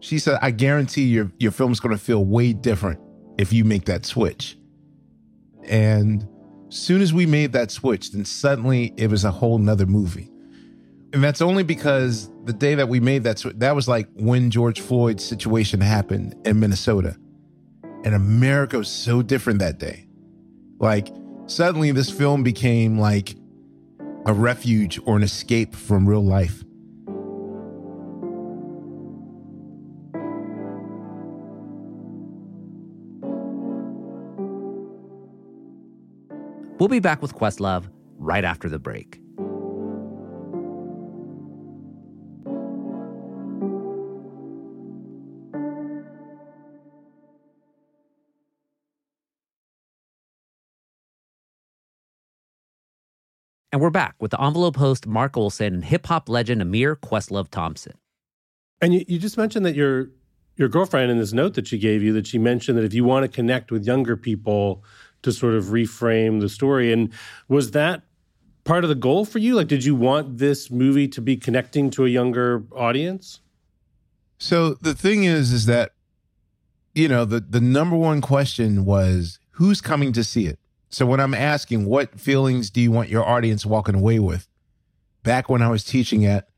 She 0.00 0.18
said, 0.18 0.38
I 0.40 0.50
guarantee 0.50 1.04
your, 1.04 1.30
your 1.38 1.52
film's 1.52 1.80
going 1.80 1.94
to 1.94 2.02
feel 2.02 2.24
way 2.24 2.54
different 2.54 2.98
if 3.36 3.52
you 3.52 3.62
make 3.62 3.84
that 3.84 4.06
switch. 4.06 4.56
And 5.64 6.26
soon 6.70 7.02
as 7.02 7.12
we 7.12 7.26
made 7.26 7.52
that 7.52 7.70
switch, 7.70 8.12
then 8.12 8.24
suddenly 8.24 8.94
it 8.96 9.10
was 9.10 9.24
a 9.24 9.30
whole 9.30 9.58
nother 9.58 9.84
movie. 9.84 10.30
And 11.12 11.22
that's 11.22 11.42
only 11.42 11.62
because 11.62 12.30
the 12.44 12.54
day 12.54 12.74
that 12.74 12.88
we 12.88 12.98
made 12.98 13.24
that 13.24 13.38
switch, 13.38 13.56
that 13.58 13.74
was 13.74 13.86
like 13.86 14.08
when 14.14 14.50
George 14.50 14.80
Floyd's 14.80 15.24
situation 15.24 15.82
happened 15.82 16.34
in 16.46 16.58
Minnesota. 16.58 17.18
And 18.02 18.14
America 18.14 18.78
was 18.78 18.88
so 18.88 19.20
different 19.20 19.58
that 19.58 19.78
day. 19.78 20.08
Like, 20.78 21.08
suddenly 21.46 21.92
this 21.92 22.10
film 22.10 22.42
became 22.42 22.98
like 22.98 23.34
a 24.26 24.32
refuge 24.32 24.98
or 25.04 25.16
an 25.16 25.22
escape 25.22 25.74
from 25.74 26.06
real 26.06 26.24
life. 26.24 26.64
We'll 36.78 36.88
be 36.88 36.98
back 37.00 37.22
with 37.22 37.34
Questlove 37.34 37.88
right 38.18 38.44
after 38.44 38.68
the 38.68 38.78
break. 38.78 39.20
And 53.72 53.80
we're 53.80 53.90
back 53.90 54.14
with 54.20 54.30
the 54.30 54.40
envelope 54.40 54.76
host 54.76 55.06
Mark 55.06 55.36
Olsen 55.36 55.74
and 55.74 55.84
hip 55.84 56.06
hop 56.06 56.28
legend 56.28 56.62
Amir 56.62 56.96
Questlove 56.96 57.50
Thompson. 57.50 57.94
And 58.80 58.94
you, 58.94 59.04
you 59.08 59.18
just 59.18 59.36
mentioned 59.36 59.66
that 59.66 59.74
your 59.74 60.10
your 60.56 60.68
girlfriend 60.68 61.10
in 61.10 61.18
this 61.18 61.32
note 61.32 61.54
that 61.54 61.66
she 61.66 61.78
gave 61.78 62.02
you 62.02 62.12
that 62.14 62.26
she 62.26 62.38
mentioned 62.38 62.78
that 62.78 62.84
if 62.84 62.94
you 62.94 63.04
want 63.04 63.24
to 63.24 63.28
connect 63.28 63.70
with 63.70 63.84
younger 63.84 64.16
people 64.16 64.82
to 65.22 65.32
sort 65.32 65.54
of 65.54 65.66
reframe 65.66 66.40
the 66.40 66.48
story. 66.48 66.92
And 66.92 67.12
was 67.48 67.72
that 67.72 68.02
part 68.64 68.84
of 68.84 68.88
the 68.88 68.94
goal 68.94 69.24
for 69.24 69.38
you? 69.38 69.54
Like, 69.54 69.68
did 69.68 69.84
you 69.84 69.94
want 69.94 70.38
this 70.38 70.70
movie 70.70 71.08
to 71.08 71.20
be 71.20 71.36
connecting 71.36 71.90
to 71.90 72.06
a 72.06 72.08
younger 72.08 72.64
audience? 72.74 73.40
So 74.38 74.74
the 74.74 74.94
thing 74.94 75.24
is, 75.24 75.52
is 75.52 75.66
that 75.66 75.92
you 76.94 77.08
know, 77.08 77.26
the 77.26 77.40
the 77.40 77.60
number 77.60 77.94
one 77.94 78.22
question 78.22 78.86
was 78.86 79.38
who's 79.52 79.82
coming 79.82 80.12
to 80.14 80.24
see 80.24 80.46
it. 80.46 80.58
So 80.88 81.06
when 81.06 81.20
I'm 81.20 81.34
asking 81.34 81.86
what 81.86 82.18
feelings 82.18 82.70
do 82.70 82.80
you 82.80 82.90
want 82.90 83.08
your 83.08 83.24
audience 83.24 83.66
walking 83.66 83.94
away 83.94 84.18
with, 84.18 84.48
back 85.22 85.48
when 85.48 85.62
I 85.62 85.68
was 85.68 85.84
teaching 85.84 86.24
at 86.24 86.48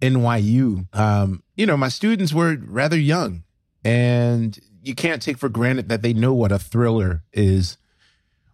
NYU, 0.00 0.92
um, 0.94 1.42
you 1.56 1.66
know, 1.66 1.76
my 1.76 1.88
students 1.88 2.32
were 2.32 2.56
rather 2.60 2.98
young, 2.98 3.44
and 3.84 4.58
you 4.82 4.94
can't 4.94 5.22
take 5.22 5.38
for 5.38 5.48
granted 5.48 5.88
that 5.88 6.02
they 6.02 6.12
know 6.12 6.34
what 6.34 6.52
a 6.52 6.58
thriller 6.58 7.22
is, 7.32 7.76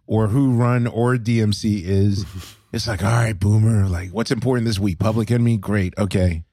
or 0.05 0.27
who 0.27 0.53
run 0.53 0.87
or 0.87 1.15
DMC 1.15 1.83
is. 1.83 2.25
it's 2.73 2.87
like, 2.87 3.03
all 3.03 3.11
right, 3.11 3.37
boomer, 3.37 3.87
like 3.87 4.11
what's 4.11 4.31
important 4.31 4.67
this 4.67 4.79
week? 4.79 4.99
Public 4.99 5.31
Enemy, 5.31 5.57
great, 5.57 5.93
okay. 5.97 6.43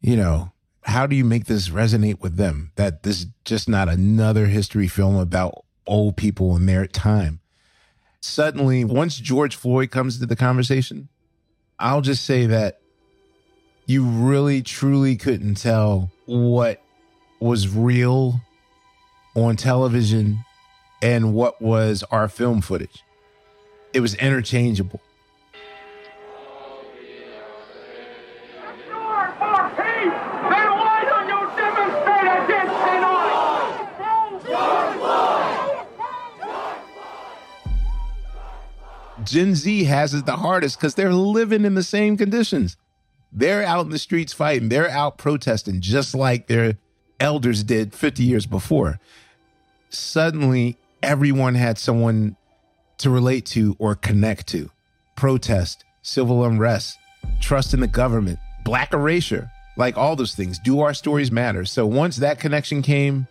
You 0.00 0.16
know, 0.16 0.52
how 0.82 1.06
do 1.06 1.16
you 1.16 1.24
make 1.24 1.46
this 1.46 1.68
resonate 1.68 2.20
with 2.20 2.36
them? 2.36 2.72
That 2.76 3.04
this 3.04 3.20
is 3.20 3.26
just 3.44 3.68
not 3.68 3.88
another 3.88 4.46
history 4.46 4.88
film 4.88 5.16
about 5.16 5.64
old 5.86 6.16
people 6.16 6.56
in 6.56 6.66
their 6.66 6.86
time. 6.86 7.40
Suddenly, 8.26 8.84
once 8.84 9.16
George 9.18 9.54
Floyd 9.54 9.90
comes 9.90 10.14
into 10.14 10.26
the 10.26 10.34
conversation, 10.34 11.10
I'll 11.78 12.00
just 12.00 12.24
say 12.24 12.46
that 12.46 12.80
you 13.84 14.02
really 14.02 14.62
truly 14.62 15.14
couldn't 15.14 15.56
tell 15.56 16.10
what 16.24 16.82
was 17.38 17.68
real 17.68 18.40
on 19.36 19.56
television 19.56 20.42
and 21.02 21.34
what 21.34 21.60
was 21.60 22.02
our 22.10 22.26
film 22.26 22.62
footage. 22.62 23.04
It 23.92 24.00
was 24.00 24.14
interchangeable. 24.14 25.02
Gen 39.24 39.54
Z 39.54 39.84
has 39.84 40.14
it 40.14 40.26
the 40.26 40.36
hardest 40.36 40.78
because 40.78 40.94
they're 40.94 41.12
living 41.12 41.64
in 41.64 41.74
the 41.74 41.82
same 41.82 42.16
conditions. 42.16 42.76
They're 43.32 43.64
out 43.64 43.86
in 43.86 43.90
the 43.90 43.98
streets 43.98 44.32
fighting, 44.32 44.68
they're 44.68 44.90
out 44.90 45.18
protesting 45.18 45.80
just 45.80 46.14
like 46.14 46.46
their 46.46 46.78
elders 47.18 47.64
did 47.64 47.94
50 47.94 48.22
years 48.22 48.46
before. 48.46 49.00
Suddenly, 49.88 50.76
everyone 51.02 51.54
had 51.54 51.78
someone 51.78 52.36
to 52.98 53.10
relate 53.10 53.46
to 53.46 53.76
or 53.78 53.94
connect 53.94 54.46
to. 54.48 54.70
Protest, 55.16 55.84
civil 56.02 56.44
unrest, 56.44 56.96
trust 57.40 57.74
in 57.74 57.80
the 57.80 57.86
government, 57.86 58.38
black 58.64 58.92
erasure, 58.92 59.50
like 59.76 59.96
all 59.96 60.16
those 60.16 60.34
things. 60.34 60.58
Do 60.58 60.80
our 60.80 60.94
stories 60.94 61.32
matter? 61.32 61.64
So 61.64 61.86
once 61.86 62.16
that 62.16 62.40
connection 62.40 62.82
came, 62.82 63.26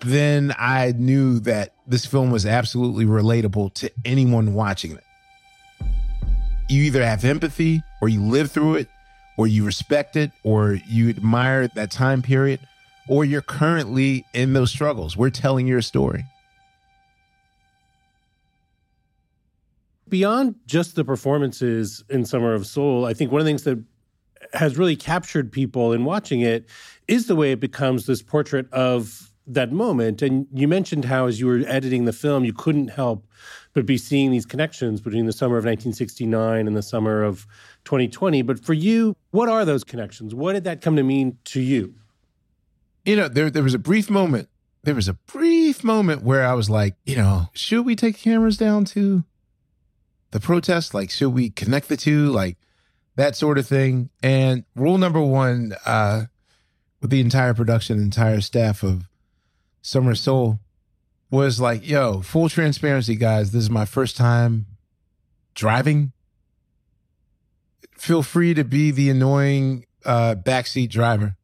then 0.00 0.54
I 0.58 0.92
knew 0.96 1.40
that 1.40 1.74
this 1.86 2.06
film 2.06 2.30
was 2.30 2.46
absolutely 2.46 3.04
relatable 3.04 3.74
to 3.74 3.90
anyone 4.04 4.54
watching 4.54 4.92
it. 4.92 5.04
You 6.68 6.82
either 6.82 7.02
have 7.04 7.24
empathy 7.24 7.82
or 8.00 8.08
you 8.08 8.22
live 8.22 8.50
through 8.50 8.76
it 8.76 8.88
or 9.36 9.46
you 9.46 9.64
respect 9.64 10.16
it 10.16 10.30
or 10.42 10.78
you 10.86 11.08
admire 11.08 11.68
that 11.68 11.90
time 11.90 12.20
period 12.20 12.60
or 13.08 13.24
you're 13.24 13.42
currently 13.42 14.26
in 14.34 14.52
those 14.52 14.70
struggles. 14.70 15.16
We're 15.16 15.30
telling 15.30 15.66
your 15.66 15.80
story. 15.80 16.24
Beyond 20.08 20.56
just 20.66 20.94
the 20.94 21.04
performances 21.04 22.04
in 22.08 22.24
Summer 22.24 22.54
of 22.54 22.66
Soul, 22.66 23.04
I 23.04 23.14
think 23.14 23.30
one 23.30 23.40
of 23.40 23.44
the 23.44 23.50
things 23.50 23.64
that 23.64 23.82
has 24.52 24.78
really 24.78 24.96
captured 24.96 25.52
people 25.52 25.92
in 25.92 26.04
watching 26.04 26.40
it 26.40 26.66
is 27.06 27.26
the 27.26 27.36
way 27.36 27.52
it 27.52 27.60
becomes 27.60 28.06
this 28.06 28.22
portrait 28.22 28.70
of 28.72 29.30
that 29.48 29.72
moment. 29.72 30.22
And 30.22 30.46
you 30.52 30.68
mentioned 30.68 31.06
how, 31.06 31.26
as 31.26 31.40
you 31.40 31.46
were 31.46 31.62
editing 31.66 32.04
the 32.04 32.12
film, 32.12 32.44
you 32.44 32.52
couldn't 32.52 32.88
help 32.88 33.26
but 33.74 33.86
be 33.86 33.98
seeing 33.98 34.30
these 34.30 34.46
connections 34.46 35.00
between 35.00 35.26
the 35.26 35.32
summer 35.32 35.56
of 35.56 35.64
1969 35.64 36.66
and 36.66 36.76
the 36.76 36.82
summer 36.82 37.22
of 37.22 37.46
2020. 37.84 38.42
But 38.42 38.58
for 38.58 38.74
you, 38.74 39.16
what 39.30 39.48
are 39.48 39.64
those 39.64 39.84
connections? 39.84 40.34
What 40.34 40.52
did 40.54 40.64
that 40.64 40.80
come 40.80 40.96
to 40.96 41.02
mean 41.02 41.38
to 41.46 41.60
you? 41.60 41.94
You 43.04 43.16
know, 43.16 43.28
there 43.28 43.50
there 43.50 43.62
was 43.62 43.74
a 43.74 43.78
brief 43.78 44.10
moment. 44.10 44.48
There 44.82 44.94
was 44.94 45.08
a 45.08 45.14
brief 45.14 45.82
moment 45.82 46.22
where 46.22 46.44
I 46.44 46.54
was 46.54 46.68
like, 46.70 46.96
you 47.04 47.16
know, 47.16 47.48
should 47.52 47.84
we 47.84 47.96
take 47.96 48.18
cameras 48.18 48.56
down 48.56 48.84
to 48.86 49.24
the 50.30 50.40
protest? 50.40 50.94
Like, 50.94 51.10
should 51.10 51.30
we 51.30 51.50
connect 51.50 51.88
the 51.88 51.96
two? 51.96 52.28
Like 52.28 52.58
that 53.16 53.34
sort 53.34 53.58
of 53.58 53.66
thing. 53.66 54.10
And 54.22 54.64
rule 54.76 54.98
number 54.98 55.20
one, 55.20 55.74
uh, 55.84 56.26
with 57.00 57.10
the 57.10 57.20
entire 57.20 57.54
production, 57.54 57.98
entire 57.98 58.40
staff 58.40 58.82
of 58.82 59.07
Summer 59.88 60.14
Soul 60.14 60.60
was 61.30 61.62
like, 61.62 61.88
yo, 61.88 62.20
full 62.20 62.50
transparency, 62.50 63.16
guys. 63.16 63.52
This 63.52 63.62
is 63.62 63.70
my 63.70 63.86
first 63.86 64.18
time 64.18 64.66
driving. 65.54 66.12
Feel 67.96 68.22
free 68.22 68.52
to 68.52 68.64
be 68.64 68.90
the 68.90 69.08
annoying 69.08 69.86
uh, 70.04 70.34
backseat 70.34 70.90
driver 70.90 71.36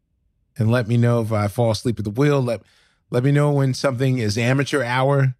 and 0.58 0.70
let 0.70 0.86
me 0.86 0.98
know 0.98 1.22
if 1.22 1.32
I 1.32 1.48
fall 1.48 1.70
asleep 1.70 1.98
at 1.98 2.04
the 2.04 2.10
wheel. 2.10 2.42
Let, 2.42 2.60
let 3.08 3.24
me 3.24 3.32
know 3.32 3.50
when 3.50 3.72
something 3.72 4.18
is 4.18 4.36
amateur 4.36 4.84
hour. 4.84 5.34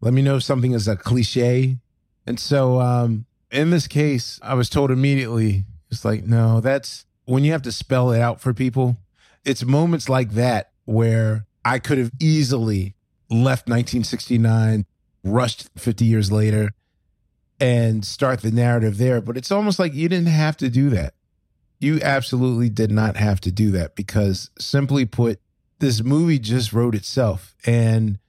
Let 0.00 0.14
me 0.14 0.22
know 0.22 0.36
if 0.36 0.42
something 0.42 0.72
is 0.72 0.88
a 0.88 0.96
cliche. 0.96 1.76
And 2.26 2.40
so, 2.40 2.80
um, 2.80 3.26
in 3.50 3.68
this 3.68 3.86
case, 3.86 4.40
I 4.42 4.54
was 4.54 4.70
told 4.70 4.90
immediately, 4.90 5.66
it's 5.90 6.06
like, 6.06 6.24
no, 6.24 6.62
that's 6.62 7.04
when 7.26 7.44
you 7.44 7.52
have 7.52 7.62
to 7.62 7.72
spell 7.72 8.12
it 8.12 8.20
out 8.22 8.40
for 8.40 8.54
people. 8.54 8.96
It's 9.44 9.62
moments 9.62 10.08
like 10.08 10.30
that 10.30 10.70
where 10.86 11.45
I 11.66 11.80
could 11.80 11.98
have 11.98 12.12
easily 12.20 12.94
left 13.28 13.66
1969, 13.66 14.86
rushed 15.24 15.68
50 15.76 16.04
years 16.04 16.30
later, 16.30 16.70
and 17.58 18.04
start 18.04 18.42
the 18.42 18.52
narrative 18.52 18.98
there. 18.98 19.20
But 19.20 19.36
it's 19.36 19.50
almost 19.50 19.80
like 19.80 19.92
you 19.92 20.08
didn't 20.08 20.28
have 20.28 20.56
to 20.58 20.68
do 20.68 20.90
that. 20.90 21.14
You 21.80 22.00
absolutely 22.02 22.70
did 22.70 22.92
not 22.92 23.16
have 23.16 23.40
to 23.40 23.50
do 23.50 23.72
that 23.72 23.96
because, 23.96 24.48
simply 24.60 25.06
put, 25.06 25.40
this 25.80 26.04
movie 26.04 26.38
just 26.38 26.72
wrote 26.72 26.94
itself. 26.94 27.56
And 27.66 28.20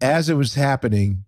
as 0.00 0.28
it 0.28 0.34
was 0.34 0.54
happening, 0.54 1.26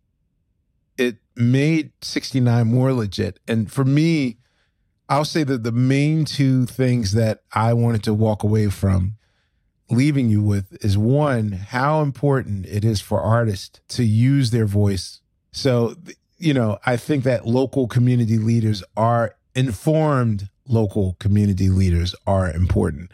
it 0.98 1.18
made 1.36 1.92
69 2.02 2.66
more 2.66 2.92
legit. 2.92 3.38
And 3.46 3.70
for 3.70 3.84
me, 3.84 4.38
I'll 5.08 5.24
say 5.24 5.44
that 5.44 5.62
the 5.62 5.70
main 5.70 6.24
two 6.24 6.66
things 6.66 7.12
that 7.12 7.44
I 7.52 7.72
wanted 7.72 8.02
to 8.02 8.14
walk 8.14 8.42
away 8.42 8.68
from 8.68 9.16
leaving 9.90 10.30
you 10.30 10.42
with 10.42 10.84
is 10.84 10.96
one, 10.96 11.52
how 11.52 12.02
important 12.02 12.66
it 12.66 12.84
is 12.84 13.00
for 13.00 13.20
artists 13.20 13.80
to 13.88 14.04
use 14.04 14.50
their 14.50 14.66
voice. 14.66 15.20
So, 15.52 15.96
you 16.38 16.54
know, 16.54 16.78
I 16.86 16.96
think 16.96 17.24
that 17.24 17.46
local 17.46 17.88
community 17.88 18.38
leaders 18.38 18.82
are 18.96 19.36
informed, 19.54 20.48
local 20.66 21.16
community 21.18 21.68
leaders 21.68 22.14
are 22.26 22.50
important. 22.50 23.10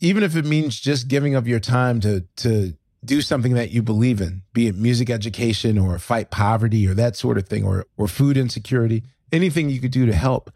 Even 0.00 0.22
if 0.22 0.36
it 0.36 0.44
means 0.44 0.80
just 0.80 1.08
giving 1.08 1.34
up 1.34 1.46
your 1.46 1.60
time 1.60 2.00
to, 2.00 2.24
to, 2.36 2.74
do 3.04 3.20
something 3.20 3.54
that 3.54 3.70
you 3.70 3.82
believe 3.82 4.20
in, 4.20 4.42
be 4.52 4.68
it 4.68 4.76
music 4.76 5.10
education 5.10 5.76
or 5.76 5.98
fight 5.98 6.30
poverty 6.30 6.86
or 6.86 6.94
that 6.94 7.16
sort 7.16 7.36
of 7.36 7.48
thing, 7.48 7.64
or, 7.64 7.86
or 7.96 8.06
food 8.06 8.36
insecurity, 8.36 9.02
anything 9.32 9.68
you 9.68 9.80
could 9.80 9.90
do 9.90 10.06
to 10.06 10.12
help, 10.12 10.52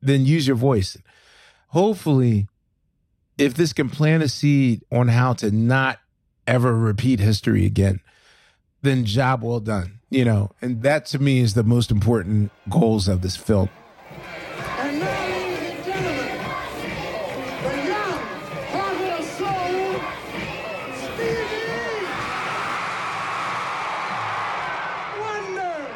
then 0.00 0.24
use 0.24 0.46
your 0.46 0.56
voice. 0.56 0.96
Hopefully, 1.68 2.48
if 3.40 3.54
this 3.54 3.72
can 3.72 3.88
plant 3.88 4.22
a 4.22 4.28
seed 4.28 4.82
on 4.92 5.08
how 5.08 5.32
to 5.32 5.50
not 5.50 5.98
ever 6.46 6.76
repeat 6.76 7.20
history 7.20 7.64
again, 7.64 8.00
then 8.82 9.06
job 9.06 9.42
well 9.42 9.60
done. 9.60 9.98
You 10.10 10.26
know, 10.26 10.50
and 10.60 10.82
that 10.82 11.06
to 11.06 11.18
me 11.18 11.40
is 11.40 11.54
the 11.54 11.64
most 11.64 11.90
important 11.90 12.52
goals 12.68 13.08
of 13.08 13.22
this 13.22 13.36
film. 13.36 13.70
And 14.78 15.00
now, 15.00 15.28
ladies 15.28 15.70
and 15.70 15.84
gentlemen, 15.84 16.38
the 17.62 17.76
young 17.86 18.18
heart 18.72 19.24
soul, 19.24 20.00
Stevie 20.96 22.10
Wonder. 25.20 25.88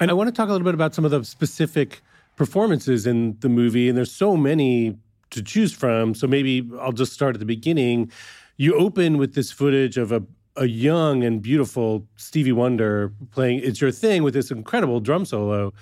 And 0.00 0.10
I 0.10 0.14
want 0.14 0.28
to 0.28 0.32
talk 0.32 0.48
a 0.48 0.52
little 0.52 0.64
bit 0.64 0.74
about 0.74 0.94
some 0.94 1.04
of 1.06 1.10
the 1.10 1.24
specific 1.24 2.02
performances 2.36 3.06
in 3.06 3.38
the 3.40 3.48
movie. 3.48 3.88
And 3.88 3.96
there's 3.96 4.12
so 4.12 4.36
many 4.36 4.98
to 5.30 5.42
choose 5.42 5.72
from. 5.72 6.14
So 6.14 6.26
maybe 6.26 6.68
I'll 6.80 6.92
just 6.92 7.12
start 7.12 7.36
at 7.36 7.40
the 7.40 7.46
beginning. 7.46 8.10
You 8.56 8.74
open 8.74 9.18
with 9.18 9.34
this 9.34 9.52
footage 9.52 9.96
of 9.96 10.12
a 10.12 10.22
a 10.56 10.66
young 10.66 11.22
and 11.22 11.40
beautiful 11.40 12.04
Stevie 12.16 12.52
Wonder 12.52 13.12
playing 13.30 13.60
"It's 13.62 13.80
Your 13.80 13.92
Thing" 13.92 14.24
with 14.24 14.34
this 14.34 14.50
incredible 14.50 14.98
drum 15.00 15.24
solo, 15.24 15.72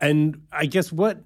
and 0.00 0.42
I 0.52 0.66
guess 0.66 0.90
what 0.90 1.18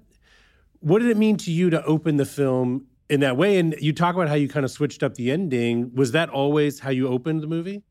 what 0.79 0.99
did 0.99 1.09
it 1.09 1.17
mean 1.17 1.37
to 1.37 1.51
you 1.51 1.69
to 1.71 1.83
open 1.83 2.17
the 2.17 2.25
film 2.25 2.85
in 3.09 3.19
that 3.21 3.35
way? 3.35 3.57
And 3.59 3.75
you 3.79 3.93
talk 3.93 4.15
about 4.15 4.29
how 4.29 4.35
you 4.35 4.47
kind 4.47 4.63
of 4.63 4.71
switched 4.71 5.03
up 5.03 5.15
the 5.15 5.31
ending. 5.31 5.91
Was 5.93 6.11
that 6.11 6.29
always 6.29 6.79
how 6.79 6.89
you 6.89 7.07
opened 7.07 7.41
the 7.41 7.47
movie? 7.47 7.83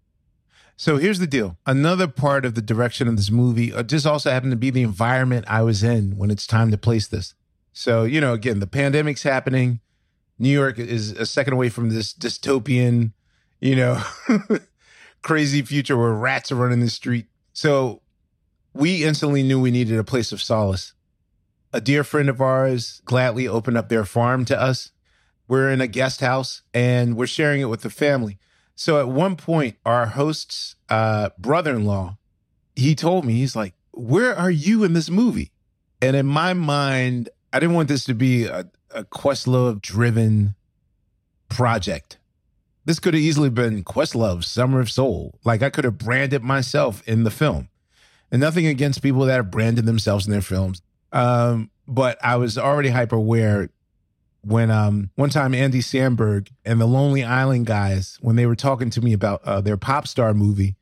So 0.76 0.97
here's 0.97 1.18
the 1.18 1.26
deal. 1.26 1.59
Another 1.66 2.07
part 2.07 2.45
of 2.45 2.54
the 2.54 2.62
direction 2.62 3.09
of 3.09 3.16
this 3.16 3.33
movie 3.33 3.73
uh, 3.73 3.83
just 3.83 4.07
also 4.07 4.30
happened 4.30 4.52
to 4.52 4.57
be 4.57 4.71
the 4.71 4.83
environment 4.83 5.45
I 5.49 5.62
was 5.62 5.83
in 5.83 6.16
when 6.16 6.30
it's 6.30 6.47
time 6.47 6.71
to 6.71 6.78
place 6.78 7.09
this. 7.09 7.35
So, 7.78 8.02
you 8.02 8.20
know, 8.20 8.32
again, 8.32 8.58
the 8.58 8.66
pandemic's 8.66 9.23
happening. 9.23 9.78
New 10.37 10.49
York 10.49 10.80
is 10.80 11.12
a 11.12 11.25
second 11.25 11.52
away 11.52 11.68
from 11.68 11.90
this 11.90 12.12
dystopian, 12.12 13.12
you 13.61 13.76
know, 13.76 14.02
crazy 15.23 15.62
future 15.62 15.97
where 15.97 16.12
rats 16.12 16.50
are 16.50 16.56
running 16.56 16.80
the 16.80 16.90
street. 16.90 17.26
So 17.52 18.02
we 18.75 19.04
instantly 19.04 19.44
knew 19.44 19.61
we 19.61 19.70
needed 19.70 19.97
a 19.97 20.02
place 20.02 20.32
of 20.32 20.42
solace. 20.42 20.92
A 21.73 21.80
dear 21.80 22.02
friend 22.02 22.28
of 22.28 22.40
ours 22.40 23.00
gladly 23.04 23.47
opened 23.47 23.76
up 23.76 23.90
their 23.90 24.04
farm 24.04 24.44
to 24.47 24.61
us. 24.61 24.90
We're 25.47 25.70
in 25.70 25.80
a 25.80 25.87
guest 25.87 26.20
house 26.20 26.62
and 26.75 27.16
we're 27.16 27.28
sharing 27.28 27.61
it 27.61 27.66
with 27.66 27.82
the 27.82 27.90
family. 27.90 28.40
So 28.75 28.99
at 28.99 29.06
one 29.06 29.37
point, 29.37 29.76
our 29.87 30.06
host's 30.06 30.75
uh, 30.88 31.28
brother 31.38 31.76
in 31.76 31.85
law, 31.85 32.18
he 32.75 32.97
told 32.97 33.25
me, 33.25 33.35
he's 33.35 33.54
like, 33.54 33.75
Where 33.92 34.35
are 34.35 34.50
you 34.50 34.82
in 34.82 34.94
this 34.94 35.08
movie? 35.08 35.52
And 36.02 36.16
in 36.16 36.26
my 36.26 36.54
mind, 36.54 37.28
I 37.52 37.60
didn't 37.60 37.74
want 37.74 37.88
this 37.88 38.04
to 38.04 38.14
be 38.14 38.44
a, 38.44 38.66
a 38.90 39.04
Questlove 39.04 39.80
driven 39.80 40.54
project. 41.48 42.18
This 42.84 42.98
could 42.98 43.14
have 43.14 43.22
easily 43.22 43.50
been 43.50 43.84
Questlove, 43.84 44.44
Summer 44.44 44.80
of 44.80 44.90
Soul. 44.90 45.38
Like 45.44 45.62
I 45.62 45.70
could 45.70 45.84
have 45.84 45.98
branded 45.98 46.42
myself 46.42 47.06
in 47.06 47.24
the 47.24 47.30
film. 47.30 47.68
And 48.30 48.40
nothing 48.40 48.66
against 48.66 49.02
people 49.02 49.22
that 49.26 49.36
have 49.36 49.50
branded 49.50 49.86
themselves 49.86 50.26
in 50.26 50.32
their 50.32 50.42
films. 50.42 50.82
Um, 51.12 51.70
but 51.86 52.18
I 52.22 52.36
was 52.36 52.58
already 52.58 52.90
hyper 52.90 53.16
aware 53.16 53.70
when 54.42 54.70
um 54.70 55.10
one 55.16 55.30
time 55.30 55.54
Andy 55.54 55.80
Samberg 55.80 56.48
and 56.64 56.80
the 56.80 56.86
Lonely 56.86 57.24
Island 57.24 57.66
guys, 57.66 58.18
when 58.20 58.36
they 58.36 58.46
were 58.46 58.56
talking 58.56 58.90
to 58.90 59.00
me 59.00 59.12
about 59.12 59.42
uh, 59.44 59.60
their 59.60 59.76
pop 59.76 60.06
star 60.06 60.32
movie, 60.32 60.76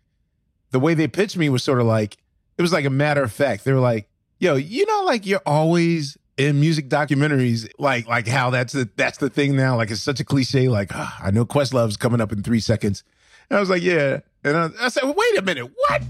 the 0.71 0.81
way 0.81 0.95
they 0.95 1.09
pitched 1.09 1.37
me 1.37 1.49
was 1.49 1.65
sort 1.65 1.81
of 1.81 1.87
like 1.87 2.17
it 2.59 2.63
was 2.63 2.73
like 2.73 2.85
a 2.85 2.91
matter 2.91 3.23
of 3.23 3.33
fact. 3.33 3.65
They 3.65 3.73
were 3.73 3.81
like, 3.81 4.09
"Yo, 4.39 4.57
you 4.57 4.85
know, 4.87 5.05
like 5.05 5.27
you're 5.27 5.43
always 5.47 6.19
in 6.37 6.61
music 6.61 6.89
documentaries, 6.89 7.69
like 7.79 8.07
like 8.07 8.27
how 8.27 8.51
that's 8.51 8.73
the 8.73 8.89
that's 8.97 9.19
the 9.19 9.31
thing 9.31 9.57
now. 9.57 9.77
Like 9.77 9.91
it's 9.91 10.01
such 10.01 10.21
a 10.21 10.25
cliche. 10.25 10.69
Like 10.69 10.91
oh, 10.95 11.13
I 11.23 11.31
know 11.31 11.45
Questlove's 11.45 11.97
coming 11.97 12.21
up 12.21 12.33
in 12.33 12.43
three 12.43 12.61
seconds." 12.61 13.05
And 13.49 13.57
I 13.57 13.61
was 13.61 13.71
like, 13.71 13.83
"Yeah," 13.83 14.21
and 14.45 14.57
I, 14.57 14.71
I 14.81 14.89
said, 14.89 15.05
well, 15.05 15.15
"Wait 15.17 15.39
a 15.39 15.43
minute, 15.43 15.71
what? 15.75 16.03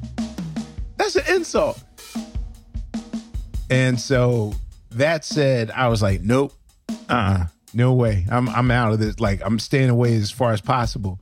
That's 0.97 1.17
an 1.17 1.35
insult." 1.35 1.83
And 3.71 4.01
so 4.01 4.55
that 4.93 5.25
said, 5.25 5.71
I 5.71 5.89
was 5.89 6.03
like, 6.03 6.23
"Nope, 6.23 6.53
uh, 6.89 6.93
uh 7.09 7.47
no 7.73 7.93
way. 7.93 8.27
I'm 8.31 8.49
I'm 8.49 8.71
out 8.71 8.93
of 8.93 8.99
this. 8.99 9.21
Like 9.21 9.41
I'm 9.45 9.59
staying 9.59 9.91
away 9.91 10.17
as 10.17 10.31
far 10.31 10.53
as 10.53 10.61
possible." 10.61 11.21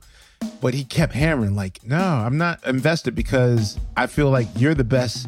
But 0.61 0.73
he 0.73 0.83
kept 0.83 1.13
hammering, 1.13 1.55
like, 1.55 1.83
"No, 1.85 1.97
I'm 1.97 2.37
not 2.37 2.65
invested 2.65 3.13
because 3.13 3.79
I 3.95 4.07
feel 4.07 4.29
like 4.31 4.47
you're 4.55 4.73
the 4.73 4.83
best 4.83 5.27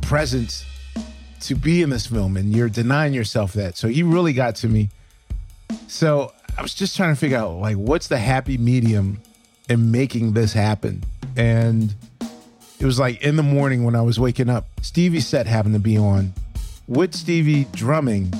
presence." 0.00 0.64
To 1.40 1.54
be 1.54 1.82
in 1.82 1.90
this 1.90 2.06
film 2.06 2.36
and 2.36 2.54
you're 2.54 2.68
denying 2.68 3.14
yourself 3.14 3.52
that. 3.54 3.76
So 3.76 3.88
he 3.88 4.02
really 4.02 4.32
got 4.32 4.56
to 4.56 4.68
me. 4.68 4.90
So 5.86 6.32
I 6.56 6.62
was 6.62 6.74
just 6.74 6.96
trying 6.96 7.14
to 7.14 7.20
figure 7.20 7.38
out 7.38 7.58
like 7.58 7.76
what's 7.76 8.08
the 8.08 8.18
happy 8.18 8.58
medium 8.58 9.20
in 9.68 9.90
making 9.90 10.32
this 10.32 10.52
happen. 10.52 11.04
And 11.36 11.94
it 12.80 12.84
was 12.84 12.98
like 12.98 13.22
in 13.22 13.36
the 13.36 13.42
morning 13.42 13.84
when 13.84 13.94
I 13.94 14.02
was 14.02 14.18
waking 14.18 14.48
up, 14.48 14.66
Stevie's 14.82 15.26
set 15.26 15.46
happened 15.46 15.74
to 15.74 15.80
be 15.80 15.96
on. 15.96 16.32
With 16.86 17.14
Stevie 17.14 17.64
drumming, 17.72 18.32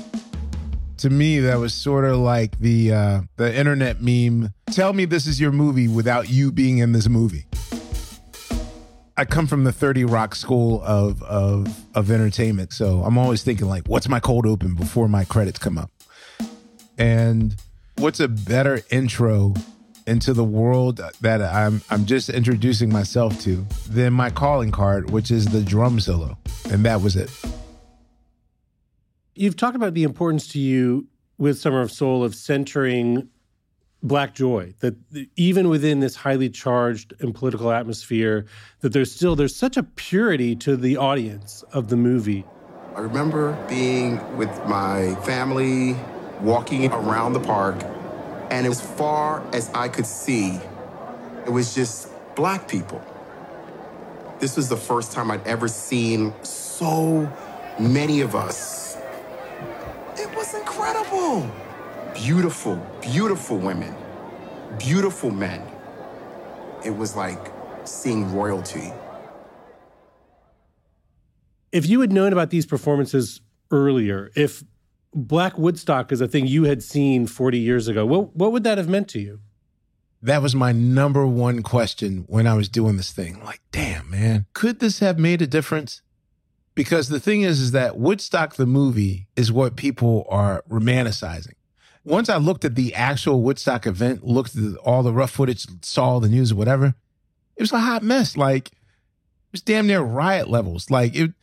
to 0.97 1.09
me 1.09 1.39
that 1.39 1.59
was 1.59 1.73
sort 1.73 2.03
of 2.05 2.17
like 2.17 2.59
the 2.59 2.91
uh, 2.91 3.21
the 3.37 3.55
internet 3.55 4.01
meme. 4.01 4.53
Tell 4.71 4.91
me 4.91 5.05
this 5.05 5.27
is 5.27 5.39
your 5.39 5.51
movie 5.51 5.87
without 5.87 6.29
you 6.29 6.51
being 6.51 6.79
in 6.79 6.91
this 6.91 7.07
movie. 7.07 7.45
I 9.19 9.25
come 9.25 9.47
from 9.47 9.65
the 9.65 9.73
30 9.73 10.05
Rock 10.05 10.33
school 10.33 10.81
of 10.81 11.21
of 11.23 11.67
of 11.93 12.09
entertainment, 12.09 12.71
so 12.71 13.03
I'm 13.03 13.17
always 13.17 13.43
thinking 13.43 13.67
like, 13.67 13.85
what's 13.85 14.07
my 14.07 14.21
cold 14.21 14.45
open 14.45 14.75
before 14.75 15.09
my 15.09 15.25
credits 15.25 15.59
come 15.59 15.77
up? 15.77 15.91
And 16.97 17.53
what's 17.97 18.21
a 18.21 18.29
better 18.29 18.79
intro 18.89 19.55
into 20.07 20.31
the 20.31 20.45
world 20.45 21.01
that 21.19 21.41
I'm 21.41 21.81
I'm 21.89 22.05
just 22.05 22.29
introducing 22.29 22.93
myself 22.93 23.37
to 23.41 23.67
than 23.89 24.13
my 24.13 24.29
calling 24.29 24.71
card, 24.71 25.09
which 25.09 25.31
is 25.31 25.47
the 25.47 25.63
drum 25.63 25.99
solo, 25.99 26.37
and 26.71 26.85
that 26.85 27.01
was 27.01 27.17
it. 27.17 27.29
You've 29.35 29.57
talked 29.57 29.75
about 29.75 29.95
the 29.95 30.03
importance 30.03 30.47
to 30.53 30.59
you 30.59 31.07
with 31.37 31.59
Summer 31.59 31.81
of 31.81 31.91
Soul 31.91 32.23
of 32.23 32.35
centering 32.35 33.27
black 34.01 34.33
joy 34.33 34.73
that 34.79 34.95
even 35.35 35.67
within 35.67 35.99
this 35.99 36.15
highly 36.15 36.49
charged 36.49 37.13
and 37.19 37.35
political 37.35 37.71
atmosphere 37.71 38.45
that 38.79 38.93
there's 38.93 39.11
still 39.11 39.35
there's 39.35 39.55
such 39.55 39.75
a 39.75 39.83
purity 39.83 40.55
to 40.55 40.77
the 40.77 40.95
audience 40.95 41.63
of 41.73 41.89
the 41.89 41.97
movie. 41.97 42.45
I 42.95 43.01
remember 43.01 43.57
being 43.67 44.37
with 44.37 44.49
my 44.65 45.15
family 45.25 45.97
walking 46.41 46.91
around 46.91 47.33
the 47.33 47.41
park 47.41 47.75
and 48.49 48.65
as 48.65 48.79
far 48.79 49.45
as 49.53 49.69
i 49.73 49.89
could 49.89 50.05
see 50.05 50.57
it 51.45 51.51
was 51.51 51.75
just 51.75 52.09
black 52.35 52.67
people. 52.67 53.01
This 54.39 54.55
was 54.55 54.69
the 54.69 54.77
first 54.77 55.11
time 55.11 55.29
i'd 55.29 55.45
ever 55.45 55.67
seen 55.67 56.33
so 56.43 57.29
many 57.77 58.21
of 58.21 58.33
us. 58.33 58.95
It 60.15 60.33
was 60.35 60.53
incredible 60.53 61.51
beautiful, 62.23 62.75
beautiful 63.01 63.57
women, 63.57 63.95
beautiful 64.77 65.31
men. 65.31 65.61
It 66.83 66.91
was 66.91 67.15
like 67.15 67.51
seeing 67.85 68.33
royalty. 68.33 68.91
If 71.71 71.87
you 71.87 72.01
had 72.01 72.11
known 72.11 72.33
about 72.33 72.49
these 72.49 72.65
performances 72.65 73.41
earlier, 73.71 74.31
if 74.35 74.63
Black 75.13 75.57
Woodstock 75.57 76.11
is 76.11 76.19
a 76.19 76.27
thing 76.27 76.45
you 76.45 76.65
had 76.65 76.83
seen 76.83 77.25
40 77.25 77.57
years 77.57 77.87
ago, 77.87 78.05
what, 78.05 78.35
what 78.35 78.51
would 78.51 78.63
that 78.63 78.77
have 78.77 78.89
meant 78.89 79.07
to 79.09 79.19
you? 79.19 79.39
That 80.21 80.41
was 80.41 80.53
my 80.53 80.73
number 80.73 81.25
one 81.25 81.63
question 81.63 82.25
when 82.27 82.45
I 82.47 82.53
was 82.53 82.67
doing 82.67 82.97
this 82.97 83.13
thing. 83.13 83.41
Like, 83.45 83.61
damn, 83.71 84.09
man, 84.09 84.45
could 84.53 84.79
this 84.79 84.99
have 84.99 85.17
made 85.17 85.41
a 85.41 85.47
difference? 85.47 86.01
Because 86.75 87.07
the 87.07 87.19
thing 87.19 87.43
is, 87.43 87.61
is 87.61 87.71
that 87.71 87.97
Woodstock, 87.97 88.55
the 88.55 88.65
movie, 88.65 89.27
is 89.37 89.51
what 89.51 89.77
people 89.77 90.25
are 90.29 90.63
romanticizing 90.69 91.53
once 92.03 92.29
I 92.29 92.37
looked 92.37 92.65
at 92.65 92.75
the 92.75 92.93
actual 92.95 93.41
Woodstock 93.41 93.85
event, 93.85 94.23
looked 94.23 94.55
at 94.55 94.75
all 94.77 95.03
the 95.03 95.13
rough 95.13 95.31
footage, 95.31 95.65
saw 95.81 96.19
the 96.19 96.29
news 96.29 96.51
or 96.51 96.55
whatever, 96.55 96.95
it 97.55 97.61
was 97.61 97.71
a 97.71 97.79
hot 97.79 98.03
mess. 98.03 98.37
Like 98.37 98.67
it 98.69 99.51
was 99.51 99.61
damn 99.61 99.87
near 99.87 100.01
riot 100.01 100.49
levels. 100.49 100.89
Like 100.89 101.15
it, 101.15 101.33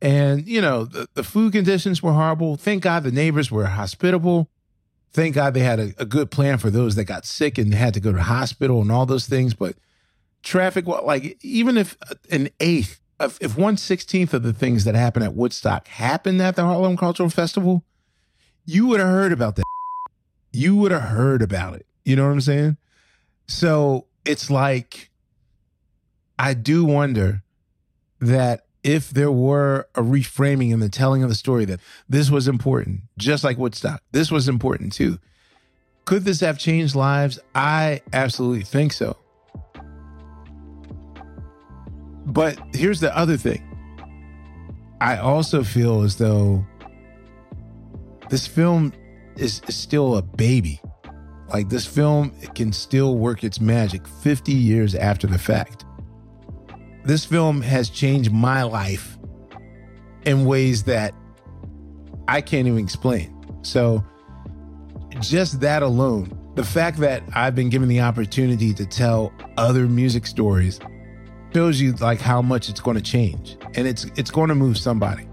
and 0.00 0.46
you 0.46 0.60
know 0.60 0.84
the, 0.84 1.08
the 1.14 1.24
food 1.24 1.52
conditions 1.52 2.02
were 2.02 2.12
horrible. 2.12 2.56
Thank 2.56 2.82
God 2.82 3.02
the 3.02 3.10
neighbors 3.10 3.50
were 3.50 3.66
hospitable. 3.66 4.50
Thank 5.12 5.34
God 5.34 5.54
they 5.54 5.60
had 5.60 5.78
a, 5.78 5.94
a 5.98 6.04
good 6.04 6.30
plan 6.30 6.58
for 6.58 6.70
those 6.70 6.96
that 6.96 7.04
got 7.04 7.24
sick 7.24 7.56
and 7.56 7.72
had 7.72 7.94
to 7.94 8.00
go 8.00 8.12
to 8.12 8.22
hospital 8.22 8.82
and 8.82 8.90
all 8.90 9.06
those 9.06 9.26
things. 9.26 9.54
But 9.54 9.76
traffic, 10.42 10.86
like 10.86 11.38
even 11.42 11.76
if 11.76 11.96
an 12.30 12.50
eighth, 12.60 13.00
if, 13.20 13.38
if 13.40 13.56
one 13.56 13.76
sixteenth 13.76 14.34
of 14.34 14.42
the 14.42 14.52
things 14.52 14.84
that 14.84 14.94
happened 14.94 15.24
at 15.24 15.34
Woodstock 15.34 15.88
happened 15.88 16.40
at 16.42 16.56
the 16.56 16.62
Harlem 16.62 16.96
Cultural 16.96 17.30
Festival, 17.30 17.84
you 18.64 18.86
would 18.86 19.00
have 19.00 19.08
heard 19.08 19.32
about 19.32 19.56
that 19.56 19.64
you 20.54 20.76
would 20.76 20.92
have 20.92 21.02
heard 21.02 21.42
about 21.42 21.74
it. 21.74 21.86
You 22.04 22.16
know 22.16 22.24
what 22.24 22.32
I'm 22.32 22.40
saying? 22.40 22.76
So 23.46 24.06
it's 24.24 24.50
like, 24.50 25.10
I 26.38 26.54
do 26.54 26.84
wonder 26.84 27.42
that 28.20 28.64
if 28.82 29.10
there 29.10 29.32
were 29.32 29.88
a 29.94 30.02
reframing 30.02 30.70
in 30.70 30.80
the 30.80 30.88
telling 30.88 31.22
of 31.22 31.28
the 31.28 31.34
story 31.34 31.64
that 31.64 31.80
this 32.08 32.30
was 32.30 32.46
important, 32.46 33.00
just 33.18 33.42
like 33.42 33.58
Woodstock, 33.58 34.02
this 34.12 34.30
was 34.30 34.48
important 34.48 34.92
too. 34.92 35.18
Could 36.04 36.24
this 36.24 36.40
have 36.40 36.58
changed 36.58 36.94
lives? 36.94 37.38
I 37.54 38.02
absolutely 38.12 38.62
think 38.62 38.92
so. 38.92 39.16
But 42.26 42.58
here's 42.74 43.00
the 43.00 43.14
other 43.16 43.36
thing 43.36 43.62
I 45.00 45.16
also 45.16 45.64
feel 45.64 46.02
as 46.02 46.16
though 46.16 46.64
this 48.30 48.46
film 48.46 48.92
is, 49.36 49.60
still 49.68 50.16
a 50.16 50.22
baby. 50.22 50.80
Like 51.48 51.68
this 51.68 51.86
film 51.86 52.30
can 52.54 52.72
still 52.72 53.18
work 53.18 53.44
its 53.44 53.60
magic 53.60 54.06
50 54.06 54.52
years 54.52 54.94
after 54.94 55.26
the 55.26 55.38
fact. 55.38 55.84
This 57.04 57.24
film 57.24 57.60
has 57.62 57.90
changed 57.90 58.32
my 58.32 58.62
life 58.62 59.18
in 60.24 60.46
ways 60.46 60.84
that 60.84 61.14
I 62.28 62.40
can't 62.40 62.66
even 62.66 62.82
explain. 62.82 63.30
So, 63.62 64.02
just 65.20 65.60
that 65.60 65.82
alone, 65.82 66.52
the 66.54 66.64
fact 66.64 66.98
that 66.98 67.22
I've 67.34 67.54
been 67.54 67.68
given 67.68 67.88
the 67.88 68.00
opportunity 68.00 68.72
to 68.74 68.86
tell 68.86 69.32
other 69.56 69.86
music 69.86 70.26
stories 70.26 70.80
shows 71.52 71.80
you 71.80 71.92
like 71.94 72.20
how 72.20 72.42
much 72.42 72.68
it's 72.68 72.80
going 72.80 72.96
to 72.96 73.02
change 73.02 73.56
and 73.74 73.86
it's 73.86 74.04
it's 74.16 74.30
going 74.30 74.48
to 74.48 74.54
move 74.54 74.78
somebody. 74.78 75.28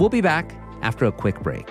We'll 0.00 0.08
be 0.08 0.22
back 0.22 0.56
after 0.80 1.04
a 1.04 1.12
quick 1.12 1.38
break. 1.40 1.68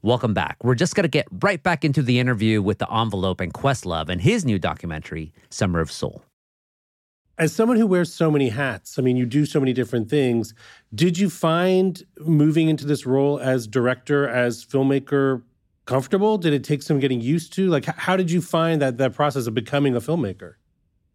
Welcome 0.00 0.32
back. 0.32 0.56
We're 0.64 0.74
just 0.74 0.94
going 0.94 1.02
to 1.02 1.08
get 1.08 1.26
right 1.42 1.62
back 1.62 1.84
into 1.84 2.00
the 2.00 2.18
interview 2.18 2.62
with 2.62 2.78
the 2.78 2.90
envelope 2.90 3.38
and 3.38 3.52
Questlove 3.52 4.08
and 4.08 4.18
his 4.18 4.46
new 4.46 4.58
documentary, 4.58 5.34
Summer 5.50 5.80
of 5.80 5.92
Soul. 5.92 6.24
As 7.36 7.54
someone 7.54 7.76
who 7.76 7.86
wears 7.86 8.12
so 8.12 8.30
many 8.30 8.48
hats, 8.48 8.98
I 8.98 9.02
mean, 9.02 9.18
you 9.18 9.26
do 9.26 9.44
so 9.44 9.60
many 9.60 9.74
different 9.74 10.08
things. 10.08 10.54
Did 10.94 11.18
you 11.18 11.28
find 11.28 12.02
moving 12.18 12.70
into 12.70 12.86
this 12.86 13.04
role 13.04 13.38
as 13.38 13.66
director, 13.66 14.26
as 14.26 14.64
filmmaker, 14.64 15.42
comfortable? 15.84 16.38
Did 16.38 16.52
it 16.52 16.64
take 16.64 16.82
some 16.82 17.00
getting 17.00 17.20
used 17.20 17.52
to? 17.54 17.68
Like, 17.68 17.84
how 17.84 18.16
did 18.16 18.30
you 18.30 18.40
find 18.40 18.80
that 18.82 18.98
that 18.98 19.14
process 19.14 19.46
of 19.46 19.54
becoming 19.54 19.96
a 19.96 20.00
filmmaker? 20.00 20.54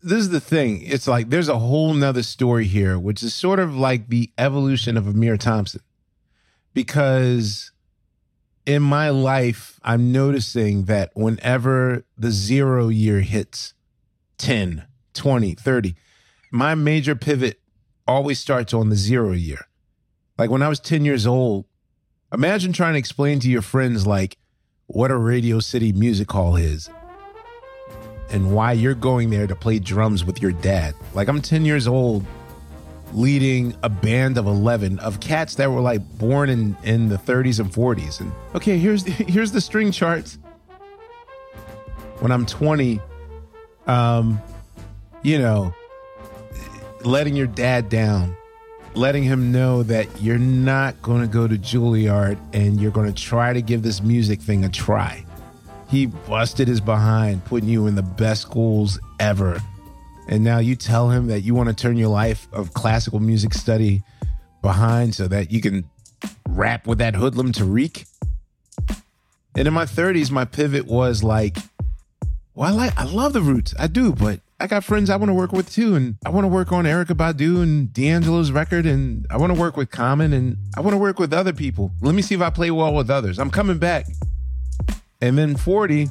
This 0.02 0.20
is 0.20 0.30
the 0.30 0.40
thing. 0.40 0.84
It's 0.84 1.08
like 1.08 1.30
there's 1.30 1.50
a 1.50 1.58
whole 1.58 1.94
nother 1.94 2.24
story 2.24 2.66
here, 2.66 3.00
which 3.00 3.24
is 3.24 3.34
sort 3.34 3.60
of 3.60 3.76
like 3.76 4.10
the 4.10 4.32
evolution 4.38 4.98
of 4.98 5.08
Amir 5.08 5.38
Thompson. 5.38 5.82
Because 6.74 7.72
in 8.66 8.82
my 8.82 9.10
life, 9.10 9.80
I'm 9.84 10.12
noticing 10.12 10.86
that 10.86 11.12
whenever 11.16 12.06
the 12.18 12.32
zero 12.32 12.90
year 12.90 13.22
hits 13.22 13.74
10, 14.38 14.86
20, 15.14 15.56
30, 15.56 15.96
my 16.52 16.76
major 16.76 17.16
pivot 17.16 17.60
always 18.08 18.40
starts 18.40 18.74
on 18.74 18.90
the 18.90 18.96
zero 18.96 19.32
year. 19.32 19.68
Like 20.38 20.50
when 20.50 20.62
I 20.62 20.68
was 20.68 20.80
10 20.80 21.06
years 21.06 21.26
old, 21.26 21.66
imagine 22.34 22.74
trying 22.74 22.94
to 22.94 23.00
explain 23.00 23.40
to 23.40 23.50
your 23.50 23.62
friends, 23.62 24.06
like, 24.06 24.38
what 24.88 25.12
a 25.12 25.18
Radio 25.18 25.60
City 25.60 25.92
Music 25.94 26.32
Hall 26.32 26.56
is 26.56 26.90
and 28.30 28.54
why 28.54 28.72
you're 28.72 28.96
going 28.96 29.30
there 29.30 29.48
to 29.48 29.56
play 29.56 29.80
drums 29.80 30.24
with 30.24 30.42
your 30.42 30.52
dad. 30.52 30.96
Like, 31.14 31.28
I'm 31.28 31.42
10 31.42 31.66
years 31.66 31.88
old 31.88 32.26
leading 33.14 33.76
a 33.84 33.90
band 33.90 34.38
of 34.38 34.46
11 34.46 35.00
of 35.00 35.20
cats 35.20 35.56
that 35.56 35.72
were 35.72 35.80
like 35.80 36.02
born 36.18 36.50
in 36.50 36.76
in 36.84 37.08
the 37.08 37.16
30s 37.16 37.60
and 37.60 37.72
40s 37.72 38.20
and 38.20 38.32
okay 38.54 38.78
here's 38.78 39.04
here's 39.06 39.52
the 39.52 39.62
string 39.62 39.92
charts. 39.92 40.38
When 42.20 42.32
i'm 42.32 42.46
20 42.46 43.00
um 43.88 44.42
you 45.22 45.38
know 45.38 45.74
letting 47.04 47.36
your 47.36 47.48
dad 47.48 47.88
down 47.90 48.36
letting 48.96 49.24
him 49.24 49.52
know 49.52 49.84
that 49.84 50.08
you're 50.22 50.38
not 50.38 51.02
going 51.02 51.22
to 51.22 51.28
go 51.28 51.48
to 51.48 51.58
Juilliard 51.58 52.38
and 52.54 52.80
you're 52.80 52.92
going 52.92 53.12
to 53.12 53.24
try 53.24 53.54
to 53.54 53.62
give 53.62 53.84
this 53.84 54.02
music 54.02 54.42
thing 54.42 54.64
a 54.66 54.70
try. 54.70 55.26
He 55.90 56.06
busted 56.06 56.68
his 56.68 56.82
behind, 56.82 57.46
putting 57.46 57.70
you 57.70 57.88
in 57.88 57.96
the 57.96 58.04
best 58.04 58.42
schools 58.42 59.00
ever 59.20 59.62
and 60.28 60.44
now 60.44 60.60
you 60.60 60.76
tell 60.76 61.10
him 61.10 61.28
that 61.28 61.42
you 61.42 61.54
want 61.54 61.70
to 61.70 61.76
turn 61.76 61.98
your 61.98 62.10
life 62.10 62.48
of 62.52 62.74
classical 62.74 63.20
music 63.20 63.54
study 63.54 64.04
behind 64.62 65.14
so 65.14 65.28
that 65.28 65.52
you 65.52 65.62
can 65.62 65.88
rap 66.50 66.88
with 66.88 66.98
that 66.98 67.16
hoodlum 67.16 67.52
Tariq. 67.52 68.08
And 69.56 69.68
in 69.68 69.74
my 69.74 69.86
30s, 69.86 70.32
my 70.32 70.46
pivot 70.46 70.86
was 70.86 71.24
like, 71.24 71.58
well, 72.56 72.74
I, 72.74 72.86
like, 72.86 72.98
I 72.98 73.04
love 73.04 73.34
the 73.34 73.42
roots. 73.42 73.74
I 73.78 73.88
do, 73.88 74.14
but 74.14 74.40
I 74.58 74.68
got 74.68 74.86
friends 74.86 75.10
I 75.10 75.18
want 75.18 75.30
to 75.30 75.34
work 75.34 75.52
with 75.52 75.70
too. 75.70 75.96
And 75.96 76.18
I 76.26 76.30
want 76.30 76.46
to 76.46 76.48
work 76.48 76.72
on 76.72 76.86
Erykah 76.86 77.08
Badu 77.08 77.62
and 77.62 77.92
D'Angelo's 77.92 78.52
record. 78.52 78.86
And 78.86 79.26
I 79.30 79.38
want 79.38 79.54
to 79.54 79.60
work 79.60 79.76
with 79.76 79.92
Common 79.92 80.32
and 80.32 80.58
I 80.78 80.82
want 80.82 80.94
to 80.94 80.98
work 80.98 81.20
with 81.20 81.34
other 81.34 81.54
people. 81.54 81.92
Let 82.02 82.16
me 82.16 82.22
see 82.22 82.36
if 82.36 82.42
I 82.42 82.50
play 82.50 82.72
well 82.72 82.94
with 82.94 83.10
others. 83.10 83.38
I'm 83.38 83.52
coming 83.52 83.78
back. 83.78 84.06
And 85.22 85.38
then 85.38 85.56
40, 85.56 86.08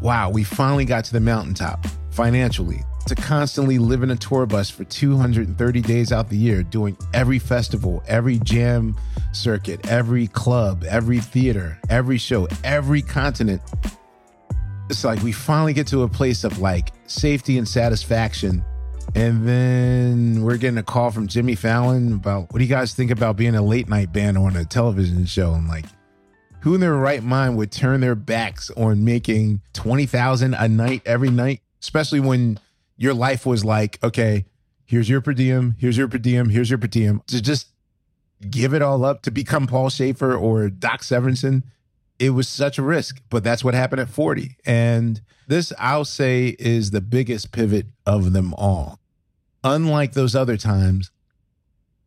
wow, 0.00 0.30
we 0.30 0.44
finally 0.44 0.84
got 0.84 1.04
to 1.06 1.12
the 1.12 1.20
mountaintop 1.20 1.84
financially 2.10 2.82
to 3.06 3.14
constantly 3.14 3.78
live 3.78 4.02
in 4.02 4.10
a 4.10 4.16
tour 4.16 4.46
bus 4.46 4.70
for 4.70 4.84
230 4.84 5.80
days 5.80 6.12
out 6.12 6.28
the 6.28 6.36
year, 6.36 6.62
doing 6.62 6.96
every 7.14 7.38
festival, 7.38 8.02
every 8.06 8.38
jam 8.40 8.96
circuit, 9.32 9.88
every 9.88 10.28
club, 10.28 10.84
every 10.88 11.18
theater, 11.18 11.78
every 11.88 12.18
show, 12.18 12.46
every 12.62 13.02
continent. 13.02 13.62
It's 14.90 15.04
like 15.04 15.22
we 15.22 15.30
finally 15.30 15.72
get 15.72 15.86
to 15.88 16.02
a 16.02 16.08
place 16.08 16.42
of 16.42 16.58
like 16.58 16.90
safety 17.06 17.58
and 17.58 17.66
satisfaction. 17.66 18.64
And 19.14 19.46
then 19.46 20.42
we're 20.42 20.56
getting 20.56 20.78
a 20.78 20.82
call 20.82 21.12
from 21.12 21.28
Jimmy 21.28 21.54
Fallon 21.54 22.14
about 22.14 22.52
what 22.52 22.58
do 22.58 22.64
you 22.64 22.70
guys 22.70 22.92
think 22.92 23.12
about 23.12 23.36
being 23.36 23.54
a 23.54 23.62
late 23.62 23.88
night 23.88 24.12
band 24.12 24.36
on 24.36 24.56
a 24.56 24.64
television 24.64 25.24
show? 25.26 25.52
I'm 25.52 25.68
like, 25.68 25.86
who 26.60 26.74
in 26.74 26.80
their 26.80 26.94
right 26.94 27.22
mind 27.22 27.56
would 27.56 27.70
turn 27.70 28.00
their 28.00 28.16
backs 28.16 28.70
on 28.76 29.04
making 29.04 29.60
20,000 29.74 30.54
a 30.54 30.68
night 30.68 31.02
every 31.06 31.30
night, 31.30 31.62
especially 31.80 32.20
when 32.20 32.58
your 32.96 33.14
life 33.14 33.46
was 33.46 33.64
like, 33.64 33.98
okay, 34.02 34.44
here's 34.86 35.08
your 35.08 35.20
per 35.20 35.32
diem, 35.32 35.76
here's 35.78 35.96
your 35.96 36.08
per 36.08 36.18
diem, 36.18 36.48
here's 36.48 36.68
your 36.68 36.78
per 36.78 36.88
diem, 36.88 37.22
to 37.28 37.40
just 37.40 37.68
give 38.50 38.74
it 38.74 38.82
all 38.82 39.04
up 39.04 39.22
to 39.22 39.30
become 39.30 39.66
Paul 39.66 39.88
Shaffer 39.88 40.34
or 40.34 40.68
Doc 40.68 41.02
Severinsen, 41.02 41.62
it 42.20 42.30
was 42.30 42.48
such 42.48 42.78
a 42.78 42.82
risk. 42.82 43.20
But 43.30 43.42
that's 43.42 43.64
what 43.64 43.74
happened 43.74 44.00
at 44.00 44.08
40. 44.08 44.56
And 44.64 45.20
this, 45.48 45.72
I'll 45.78 46.04
say, 46.04 46.54
is 46.60 46.92
the 46.92 47.00
biggest 47.00 47.50
pivot 47.50 47.86
of 48.06 48.32
them 48.32 48.54
all. 48.54 49.00
Unlike 49.64 50.12
those 50.12 50.36
other 50.36 50.56
times, 50.56 51.10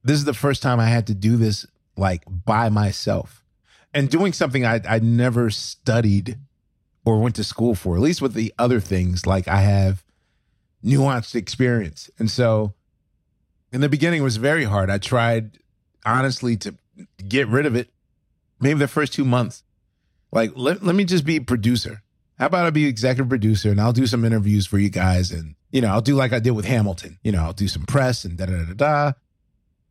this 0.03 0.17
is 0.17 0.25
the 0.25 0.33
first 0.33 0.61
time 0.61 0.79
I 0.79 0.85
had 0.85 1.07
to 1.07 1.13
do 1.13 1.35
this 1.35 1.65
like 1.97 2.23
by 2.27 2.69
myself 2.69 3.43
and 3.93 4.09
doing 4.09 4.33
something 4.33 4.65
I, 4.65 4.81
I 4.87 4.99
never 4.99 5.49
studied 5.49 6.37
or 7.05 7.19
went 7.19 7.35
to 7.35 7.43
school 7.43 7.75
for, 7.75 7.95
at 7.95 8.01
least 8.01 8.21
with 8.21 8.33
the 8.33 8.53
other 8.57 8.79
things. 8.79 9.27
Like 9.27 9.47
I 9.47 9.57
have 9.57 10.03
nuanced 10.83 11.35
experience. 11.35 12.09
And 12.17 12.29
so 12.29 12.73
in 13.71 13.81
the 13.81 13.89
beginning 13.89 14.21
it 14.21 14.23
was 14.23 14.37
very 14.37 14.63
hard. 14.63 14.89
I 14.89 14.97
tried 14.97 15.59
honestly 16.05 16.57
to 16.57 16.75
get 17.27 17.47
rid 17.47 17.65
of 17.65 17.75
it. 17.75 17.89
Maybe 18.59 18.79
the 18.79 18.87
first 18.87 19.13
two 19.13 19.25
months. 19.25 19.63
Like 20.33 20.51
let, 20.55 20.83
let 20.83 20.95
me 20.95 21.05
just 21.05 21.25
be 21.25 21.39
producer. 21.39 22.01
How 22.39 22.47
about 22.47 22.65
I 22.65 22.71
be 22.71 22.85
executive 22.85 23.29
producer 23.29 23.69
and 23.69 23.79
I'll 23.79 23.93
do 23.93 24.07
some 24.07 24.25
interviews 24.25 24.65
for 24.65 24.79
you 24.79 24.89
guys 24.89 25.31
and 25.31 25.55
you 25.71 25.81
know, 25.81 25.89
I'll 25.89 26.01
do 26.01 26.15
like 26.15 26.33
I 26.33 26.39
did 26.39 26.51
with 26.51 26.65
Hamilton. 26.65 27.19
You 27.23 27.31
know, 27.31 27.43
I'll 27.43 27.53
do 27.53 27.67
some 27.67 27.83
press 27.83 28.25
and 28.25 28.37
da 28.37 28.47
da 28.47 28.63
da 28.65 28.73
da. 28.73 29.11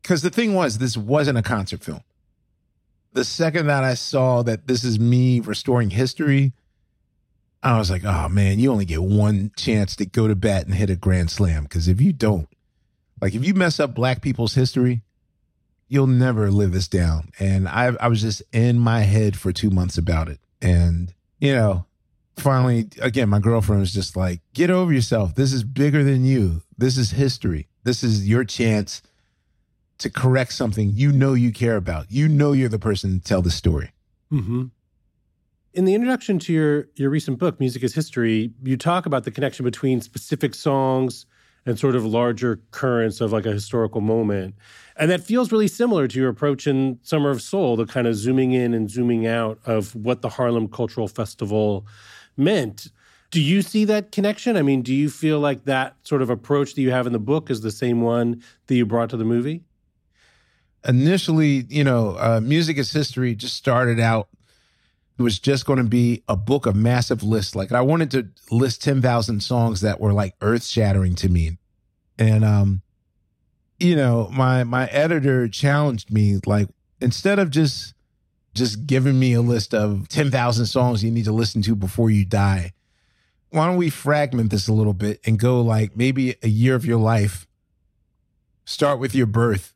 Because 0.03 0.23
the 0.23 0.31
thing 0.31 0.55
was, 0.55 0.79
this 0.79 0.97
wasn't 0.97 1.39
a 1.39 1.43
concert 1.43 1.85
film. 1.85 2.03
The 3.13 3.25
second 3.25 3.67
that 3.67 3.85
I 3.85 3.95
saw 3.95 4.43
that 4.43 4.67
this 4.67 4.85
is 4.85 4.99
me 4.99 5.39
restoring 5.41 5.91
history, 5.91 6.53
I 7.63 7.79
was 7.79 7.91
like, 7.91 8.05
oh 8.05 8.29
man, 8.29 8.59
you 8.59 8.73
only 8.73 8.85
get 8.85 9.03
one 9.03 9.53
chance 9.57 9.95
to 9.97 10.07
go 10.07 10.27
to 10.27 10.35
bat 10.35 10.67
and 10.67 10.75
hit 10.75 10.91
a 10.91 10.97
grand 10.97 11.31
slam. 11.31 11.65
Because 11.65 11.87
if 11.87 12.01
you 12.01 12.13
don't, 12.13 12.49
like 13.21 13.35
if 13.35 13.45
you 13.45 13.55
mess 13.55 13.79
up 13.79 13.95
black 13.95 14.23
people's 14.23 14.55
history, 14.55 15.03
you'll 15.93 16.07
never 16.07 16.51
live 16.51 16.73
this 16.73 16.89
down. 16.89 17.31
And 17.39 17.69
I, 17.69 17.93
I 18.01 18.09
was 18.09 18.23
just 18.23 18.43
in 18.51 18.79
my 18.79 19.01
head 19.01 19.37
for 19.37 19.53
two 19.53 19.69
months 19.69 19.99
about 19.99 20.31
it. 20.31 20.41
And, 20.63 21.13
you 21.39 21.55
know, 21.55 21.85
finally, 22.39 22.89
again, 23.03 23.29
my 23.29 23.41
girlfriend 23.41 23.81
was 23.81 23.93
just 23.93 24.17
like, 24.17 24.41
get 24.55 24.71
over 24.71 24.91
yourself. 24.91 25.35
This 25.35 25.53
is 25.53 25.65
bigger 25.65 26.03
than 26.03 26.25
you. 26.25 26.63
This 26.79 26.97
is 26.97 27.11
history. 27.11 27.69
This 27.85 28.03
is 28.03 28.27
your 28.27 28.43
chance 28.43 29.03
to 29.99 30.09
correct 30.09 30.55
something 30.55 30.93
you 30.95 31.13
know 31.13 31.35
you 31.35 31.53
care 31.53 31.77
about. 31.77 32.11
You 32.11 32.27
know 32.27 32.53
you're 32.53 32.71
the 32.71 32.79
person 32.79 33.21
to 33.21 33.23
tell 33.23 33.43
the 33.43 33.51
story. 33.51 33.91
Mm-hmm. 34.33 34.65
In 35.75 35.85
the 35.85 35.95
introduction 35.95 36.39
to 36.39 36.55
your 36.55 36.89
your 36.95 37.11
recent 37.11 37.39
book, 37.39 37.61
Music 37.61 37.83
is 37.83 37.95
History, 37.95 38.51
you 38.63 38.79
talk 38.79 39.05
about 39.05 39.25
the 39.25 39.31
connection 39.31 39.65
between 39.65 40.01
specific 40.01 40.55
songs 40.55 41.27
and 41.65 41.79
sort 41.79 41.95
of 41.95 42.05
larger 42.05 42.61
currents 42.71 43.21
of 43.21 43.33
like 43.33 43.47
a 43.47 43.53
historical 43.53 44.01
moment. 44.01 44.55
And 44.97 45.11
that 45.11 45.23
feels 45.23 45.53
really 45.53 45.69
similar 45.69 46.09
to 46.09 46.19
your 46.19 46.29
approach 46.29 46.67
in 46.67 46.99
Summer 47.03 47.31
of 47.31 47.41
Soul, 47.41 47.77
the 47.77 47.87
kind 47.87 48.07
of 48.07 48.15
zooming 48.15 48.53
in 48.53 48.75
and 48.75 48.91
zooming 48.91 49.27
out 49.27 49.59
of 49.65 49.95
what 49.95 50.23
the 50.23 50.29
Harlem 50.29 50.69
Cultural 50.69 51.09
Festival 51.09 51.87
meant. 52.37 52.91
Do 53.31 53.41
you 53.41 53.63
see 53.63 53.85
that 53.87 54.13
connection? 54.13 54.57
I 54.57 54.63
mean, 54.63 54.83
do 54.83 54.93
you 54.93 55.09
feel 55.09 55.41
like 55.41 55.65
that 55.65 55.97
sort 56.03 56.21
of 56.21 56.29
approach 56.29 56.75
that 56.75 56.83
you 56.83 56.91
have 56.91 57.07
in 57.07 57.13
the 57.13 57.19
book 57.19 57.51
is 57.51 57.63
the 57.63 57.71
same 57.71 58.03
one 58.03 58.43
that 58.67 58.75
you 58.75 58.85
brought 58.85 59.09
to 59.11 59.17
the 59.17 59.25
movie? 59.25 59.63
Initially, 60.87 61.65
you 61.69 61.85
know, 61.85 62.17
uh, 62.19 62.41
Music 62.43 62.77
is 62.77 62.93
History 62.93 63.35
just 63.35 63.57
started 63.57 64.01
out 64.01 64.29
it 65.19 65.23
was 65.23 65.39
just 65.39 65.67
going 65.67 65.79
to 65.79 65.85
be 65.85 66.23
a 66.29 66.37
book 66.37 66.67
of 66.67 66.75
massive 66.75 67.23
lists. 67.23 67.55
Like 67.55 67.73
I 67.73 67.81
wanted 67.81 68.11
to 68.13 68.29
list 68.51 68.83
10,000 68.83 69.41
songs 69.41 69.81
that 69.83 70.01
were 70.01 70.13
like 70.13 70.35
earth 70.41 70.65
shattering 70.65 71.15
to 71.17 71.29
me. 71.29 71.59
And, 72.19 72.45
um, 72.45 72.83
you 73.79 73.97
know, 73.97 74.29
my, 74.33 74.65
my 74.65 74.87
editor 74.87 75.49
challenged 75.49 76.13
me, 76.13 76.39
like, 76.47 76.69
instead 77.01 77.39
of 77.39 77.51
just, 77.51 77.95
just 78.55 78.87
giving 78.87 79.19
me 79.19 79.33
a 79.33 79.41
list 79.41 79.75
of 79.75 80.09
10,000 80.09 80.67
songs 80.67 81.03
you 81.03 81.11
need 81.11 81.25
to 81.25 81.33
listen 81.33 81.63
to 81.63 81.75
before 81.75 82.11
you 82.11 82.25
die, 82.25 82.73
why 83.51 83.67
don't 83.67 83.77
we 83.77 83.91
fragment 83.91 84.51
this 84.51 84.69
a 84.69 84.73
little 84.73 84.95
bit 84.95 85.21
and 85.27 85.39
go 85.39 85.61
like 85.61 85.97
maybe 85.97 86.37
a 86.43 86.49
year 86.49 86.75
of 86.75 86.87
your 86.87 86.99
life, 86.99 87.47
start 88.65 88.99
with 88.99 89.15
your 89.15 89.27
birth. 89.27 89.75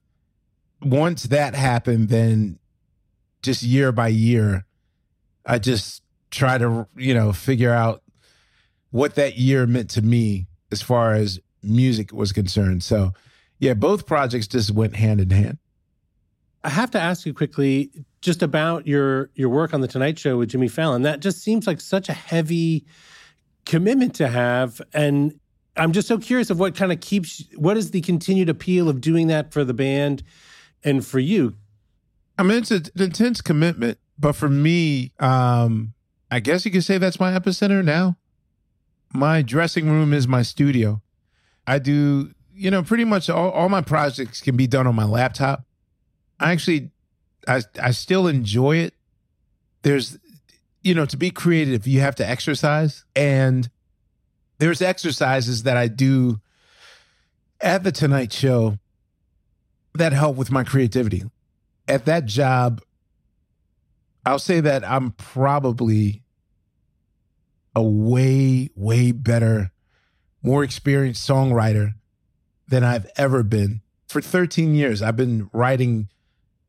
Once 0.82 1.24
that 1.24 1.54
happened, 1.54 2.08
then 2.08 2.58
just 3.42 3.62
year 3.62 3.92
by 3.92 4.08
year, 4.08 4.65
I 5.46 5.58
just 5.58 6.02
try 6.30 6.58
to, 6.58 6.86
you 6.96 7.14
know, 7.14 7.32
figure 7.32 7.72
out 7.72 8.02
what 8.90 9.14
that 9.14 9.38
year 9.38 9.66
meant 9.66 9.90
to 9.90 10.02
me 10.02 10.46
as 10.72 10.82
far 10.82 11.14
as 11.14 11.40
music 11.62 12.12
was 12.12 12.32
concerned. 12.32 12.82
So, 12.82 13.12
yeah, 13.58 13.74
both 13.74 14.06
projects 14.06 14.46
just 14.46 14.70
went 14.70 14.96
hand 14.96 15.20
in 15.20 15.30
hand. 15.30 15.58
I 16.64 16.70
have 16.70 16.90
to 16.92 17.00
ask 17.00 17.24
you 17.24 17.32
quickly 17.32 17.90
just 18.20 18.42
about 18.42 18.86
your 18.88 19.30
your 19.34 19.48
work 19.48 19.72
on 19.72 19.80
the 19.80 19.88
Tonight 19.88 20.18
Show 20.18 20.38
with 20.38 20.50
Jimmy 20.50 20.68
Fallon. 20.68 21.02
That 21.02 21.20
just 21.20 21.42
seems 21.42 21.66
like 21.66 21.80
such 21.80 22.08
a 22.08 22.12
heavy 22.12 22.84
commitment 23.64 24.14
to 24.16 24.28
have 24.28 24.82
and 24.92 25.38
I'm 25.76 25.92
just 25.92 26.08
so 26.08 26.18
curious 26.18 26.50
of 26.50 26.58
what 26.58 26.74
kind 26.74 26.90
of 26.90 27.00
keeps 27.00 27.44
what 27.54 27.76
is 27.76 27.90
the 27.90 28.00
continued 28.00 28.48
appeal 28.48 28.88
of 28.88 29.00
doing 29.00 29.26
that 29.26 29.52
for 29.52 29.64
the 29.64 29.74
band 29.74 30.22
and 30.82 31.04
for 31.06 31.18
you? 31.18 31.54
I 32.38 32.42
mean, 32.42 32.58
it's 32.58 32.70
an 32.70 32.86
intense 32.96 33.40
commitment, 33.40 33.98
but 34.18 34.32
for 34.32 34.48
me, 34.48 35.12
um, 35.18 35.94
I 36.30 36.40
guess 36.40 36.64
you 36.64 36.70
could 36.70 36.84
say 36.84 36.98
that's 36.98 37.20
my 37.20 37.38
epicenter 37.38 37.84
now. 37.84 38.16
My 39.12 39.42
dressing 39.42 39.88
room 39.88 40.12
is 40.12 40.26
my 40.26 40.42
studio. 40.42 41.02
I 41.66 41.78
do, 41.78 42.32
you 42.54 42.70
know, 42.70 42.82
pretty 42.82 43.04
much 43.04 43.30
all, 43.30 43.50
all 43.50 43.68
my 43.68 43.80
projects 43.80 44.40
can 44.40 44.56
be 44.56 44.66
done 44.66 44.86
on 44.86 44.94
my 44.94 45.04
laptop. 45.04 45.64
I 46.38 46.52
actually, 46.52 46.90
I, 47.46 47.62
I 47.80 47.90
still 47.92 48.26
enjoy 48.26 48.76
it. 48.76 48.94
There's, 49.82 50.18
you 50.82 50.94
know, 50.94 51.06
to 51.06 51.16
be 51.16 51.30
creative, 51.30 51.86
you 51.86 52.00
have 52.00 52.16
to 52.16 52.28
exercise. 52.28 53.04
And 53.14 53.68
there's 54.58 54.82
exercises 54.82 55.62
that 55.64 55.76
I 55.76 55.88
do 55.88 56.40
at 57.60 57.84
the 57.84 57.92
Tonight 57.92 58.32
Show 58.32 58.78
that 59.94 60.12
help 60.12 60.36
with 60.36 60.50
my 60.50 60.64
creativity. 60.64 61.24
At 61.88 62.04
that 62.06 62.26
job, 62.26 62.82
I'll 64.26 64.40
say 64.40 64.58
that 64.58 64.84
I'm 64.84 65.12
probably 65.12 66.24
a 67.76 67.82
way, 67.82 68.70
way 68.74 69.12
better, 69.12 69.70
more 70.42 70.64
experienced 70.64 71.26
songwriter 71.26 71.92
than 72.66 72.82
I've 72.82 73.06
ever 73.16 73.44
been. 73.44 73.82
For 74.08 74.20
13 74.20 74.74
years, 74.74 75.00
I've 75.00 75.16
been 75.16 75.48
writing 75.52 76.08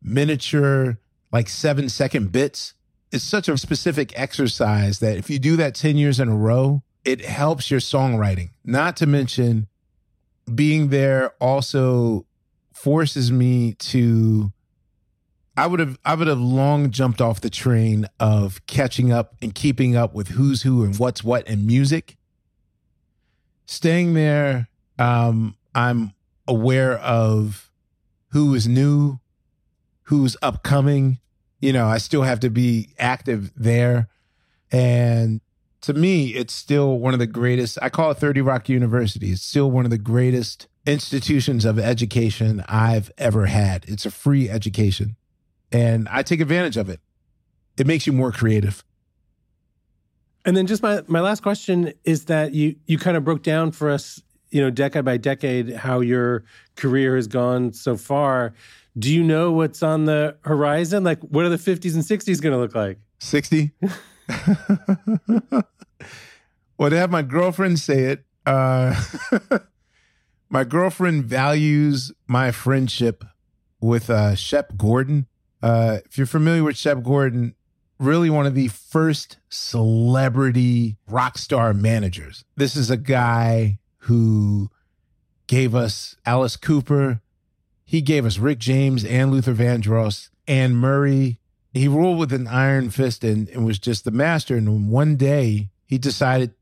miniature, 0.04 1.00
like 1.32 1.50
seven 1.50 1.89
second 1.89 2.32
bits. 2.32 2.76
It's 3.12 3.24
such 3.24 3.50
a 3.50 3.58
specific 3.58 4.13
exercise 4.15 5.00
that 5.00 5.17
if 5.17 5.28
you 5.28 5.39
do 5.39 5.56
that 5.56 5.74
10 5.74 5.98
years 5.98 6.20
in 6.20 6.30
a 6.30 6.36
row, 6.36 6.84
it 7.04 7.26
helps 7.26 7.72
your 7.72 7.80
songwriting. 7.80 8.52
Not 8.63 8.96
to 8.98 9.08
mention, 9.08 9.67
being 10.54 10.89
there 10.89 11.32
also 11.41 12.28
forces 12.72 13.32
me 13.32 13.74
to 13.74 14.52
I 15.58 15.65
would 15.65 15.80
have 15.80 15.98
I 16.06 16.13
would 16.13 16.28
have 16.28 16.39
long 16.39 16.91
jumped 16.91 17.20
off 17.20 17.41
the 17.41 17.50
train 17.50 18.08
of 18.20 18.65
catching 18.67 19.12
up 19.12 19.36
and 19.41 19.54
keeping 19.54 19.96
up 19.96 20.13
with 20.13 20.30
who's 20.30 20.62
who 20.62 20.84
and 20.84 20.98
what's 20.98 21.24
what 21.24 21.48
in 21.48 21.65
music. 21.65 22.15
Staying 23.65 24.13
there, 24.13 24.70
um, 25.00 25.56
I'm 25.74 26.13
aware 26.48 26.98
of 27.00 27.72
who 28.30 28.54
is 28.54 28.67
new, 28.67 29.20
who's 30.04 30.38
upcoming. 30.43 31.20
You 31.60 31.74
know, 31.74 31.88
I 31.88 31.98
still 31.98 32.22
have 32.22 32.39
to 32.41 32.52
be 32.52 32.89
active 33.00 33.52
there. 33.56 34.10
And 34.72 35.41
to 35.82 35.93
me, 35.93 36.36
it's 36.36 36.54
still 36.54 37.00
one 37.00 37.13
of 37.13 37.20
the 37.20 37.28
greatest. 37.28 37.80
I 37.82 37.89
call 37.89 38.12
it 38.12 38.17
30 38.17 38.41
Rock 38.41 38.70
University. 38.70 39.32
It's 39.32 39.41
still 39.41 39.72
one 39.72 39.86
of 39.86 39.91
the 39.91 39.98
greatest 39.98 40.67
institutions 40.86 41.65
of 41.65 41.80
education 41.80 42.63
I've 42.67 43.12
ever 43.17 43.48
had. 43.48 43.86
It's 43.88 44.06
a 44.06 44.12
free 44.12 44.50
education, 44.50 45.15
and 45.72 46.08
I 46.10 46.24
take 46.24 46.40
advantage 46.40 46.78
of 46.78 46.90
it. 46.90 47.00
It 47.78 47.88
makes 47.88 48.08
you 48.08 48.14
more 48.14 48.32
creative. 48.32 48.84
And 50.46 50.56
then 50.56 50.66
just 50.66 50.82
my 50.82 51.04
my 51.08 51.20
last 51.20 51.44
question 51.44 51.94
is 52.04 52.26
that 52.26 52.54
you 52.54 52.76
you 52.86 52.98
kind 52.98 53.18
of 53.18 53.26
broke 53.26 53.44
down 53.44 53.72
for 53.72 53.90
us, 53.90 54.22
you 54.50 54.62
know, 54.62 54.70
decade 54.70 55.04
by 55.04 55.18
decade 55.18 55.74
how 55.74 56.00
your 56.00 56.46
career 56.76 57.16
has 57.16 57.28
gone 57.28 57.74
so 57.74 57.98
far. 57.98 58.54
Do 58.98 59.14
you 59.14 59.24
know 59.24 59.52
what's 59.52 59.84
on 59.84 60.06
the 60.06 60.38
horizon? 60.46 61.04
Like 61.04 61.20
what 61.22 61.46
are 61.46 61.50
the 61.50 61.58
50s 61.58 61.94
and 61.94 62.04
60s 62.04 62.42
going 62.42 62.54
to 62.54 62.60
look 62.60 62.74
like? 62.74 62.98
60? 63.20 63.72
well, 66.78 66.90
to 66.90 66.98
have 66.98 67.12
my 67.12 67.22
girlfriend 67.22 67.80
say 67.80 68.04
it, 68.04 68.26
uh 68.46 69.00
my 70.50 70.64
girlfriend 70.64 71.26
values 71.26 72.12
my 72.28 72.52
friendship 72.52 73.24
with 73.80 74.10
uh, 74.10 74.36
Shep 74.36 74.78
Gordon. 74.78 75.28
Uh, 75.62 76.00
if 76.06 76.17
you're 76.17 76.28
familiar 76.28 76.63
with 76.63 76.78
Shep 76.78 77.04
Gordon, 77.04 77.56
really 78.00 78.30
one 78.30 78.46
of 78.46 78.56
the 78.56 78.67
first 78.67 79.38
celebrity 79.50 80.98
rock 81.08 81.38
star 81.38 81.74
managers. 81.74 82.43
This 82.56 82.76
is 82.76 82.89
a 82.89 82.98
guy 82.98 83.80
who 84.00 84.70
gave 85.48 85.74
us 85.74 86.15
Alice 86.26 86.56
Cooper. 86.56 87.22
He 87.86 88.02
gave 88.02 88.26
us 88.26 88.38
Rick 88.38 88.60
James 88.60 89.04
and 89.04 89.32
Luther 89.32 89.54
Vandross 89.54 90.30
and 90.48 90.78
Murray. 90.78 91.39
He 91.74 91.88
ruled 91.88 92.20
with 92.20 92.34
an 92.34 92.48
iron 92.48 92.89
fist 92.89 93.24
and, 93.24 93.50
and 93.50 93.65
was 93.65 93.80
just 93.80 94.04
the 94.04 94.12
master. 94.12 94.56
And 94.56 94.89
one 94.89 95.15
day 95.15 95.70
he 95.86 95.98
decided 95.98 96.54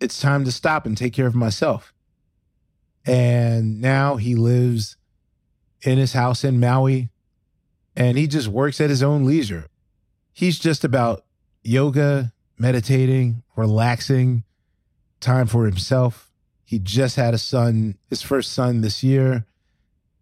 it's 0.00 0.20
time 0.20 0.44
to 0.44 0.52
stop 0.52 0.86
and 0.86 0.96
take 0.96 1.12
care 1.12 1.26
of 1.26 1.34
myself. 1.34 1.92
And 3.06 3.80
now 3.80 4.16
he 4.16 4.34
lives 4.34 4.96
in 5.82 5.98
his 5.98 6.14
house 6.14 6.44
in 6.44 6.60
Maui 6.60 7.10
and 7.96 8.18
he 8.18 8.26
just 8.26 8.48
works 8.48 8.80
at 8.80 8.90
his 8.90 9.02
own 9.02 9.24
leisure. 9.24 9.66
He's 10.32 10.58
just 10.58 10.84
about 10.84 11.24
yoga, 11.62 12.32
meditating, 12.58 13.42
relaxing, 13.56 14.44
time 15.20 15.46
for 15.46 15.64
himself. 15.64 16.30
He 16.64 16.78
just 16.78 17.16
had 17.16 17.34
a 17.34 17.38
son, 17.38 17.98
his 18.10 18.22
first 18.22 18.52
son 18.52 18.80
this 18.80 19.02
year. 19.02 19.46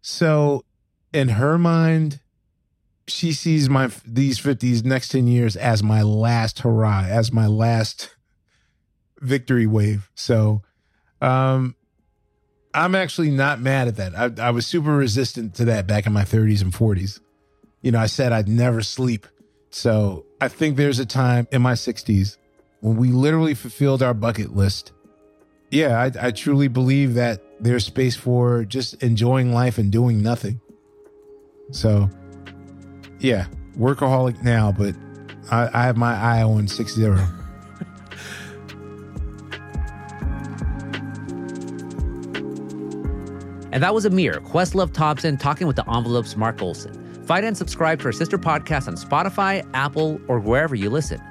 So, 0.01 0.65
in 1.13 1.29
her 1.29 1.57
mind, 1.57 2.19
she 3.07 3.33
sees 3.33 3.69
my 3.69 3.89
these 4.05 4.39
50s 4.39 4.83
next 4.83 5.09
10 5.09 5.27
years 5.27 5.55
as 5.55 5.81
my 5.83 6.01
last 6.01 6.59
hurrah, 6.59 7.05
as 7.07 7.31
my 7.31 7.47
last 7.47 8.15
victory 9.19 9.67
wave. 9.67 10.09
So, 10.15 10.61
um 11.21 11.75
I'm 12.73 12.95
actually 12.95 13.29
not 13.29 13.59
mad 13.59 13.87
at 13.87 13.97
that. 13.97 14.15
I, 14.15 14.47
I 14.47 14.49
was 14.49 14.65
super 14.65 14.95
resistant 14.95 15.53
to 15.55 15.65
that 15.65 15.85
back 15.85 16.07
in 16.07 16.13
my 16.13 16.23
30s 16.23 16.61
and 16.61 16.73
40s. 16.73 17.19
You 17.83 17.91
know, 17.91 17.99
I 17.99 18.07
said 18.07 18.31
I'd 18.31 18.47
never 18.47 18.81
sleep. 18.81 19.27
So 19.69 20.25
I 20.41 20.47
think 20.47 20.77
there's 20.77 20.99
a 20.99 21.05
time 21.05 21.47
in 21.51 21.61
my 21.61 21.73
60s 21.73 22.37
when 22.79 22.95
we 22.95 23.09
literally 23.09 23.53
fulfilled 23.53 24.01
our 24.01 24.13
bucket 24.13 24.55
list. 24.55 24.93
Yeah, 25.69 25.99
I, 25.99 26.27
I 26.27 26.31
truly 26.31 26.67
believe 26.67 27.15
that 27.15 27.43
there's 27.59 27.85
space 27.85 28.15
for 28.15 28.63
just 28.63 29.01
enjoying 29.03 29.53
life 29.53 29.77
and 29.77 29.91
doing 29.91 30.21
nothing. 30.21 30.61
So, 31.71 32.09
yeah, 33.19 33.47
workaholic 33.77 34.43
now, 34.43 34.71
but 34.71 34.95
I, 35.51 35.69
I 35.73 35.83
have 35.85 35.97
my 35.97 36.13
eye 36.13 36.43
on 36.43 36.67
60. 36.67 37.03
And 43.71 43.81
that 43.81 43.95
was 43.95 44.05
Amir, 44.05 44.35
Questlove 44.41 44.93
Thompson, 44.93 45.35
talking 45.35 45.65
with 45.65 45.75
the 45.75 45.83
envelope's 45.83 46.37
Mark 46.37 46.61
Olsen. 46.61 47.02
Find 47.25 47.45
and 47.45 47.57
subscribe 47.57 47.99
to 47.99 48.05
our 48.05 48.11
sister 48.11 48.37
podcast 48.37 48.87
on 48.87 48.95
Spotify, 48.95 49.65
Apple, 49.73 50.19
or 50.27 50.39
wherever 50.39 50.75
you 50.75 50.89
listen. 50.89 51.21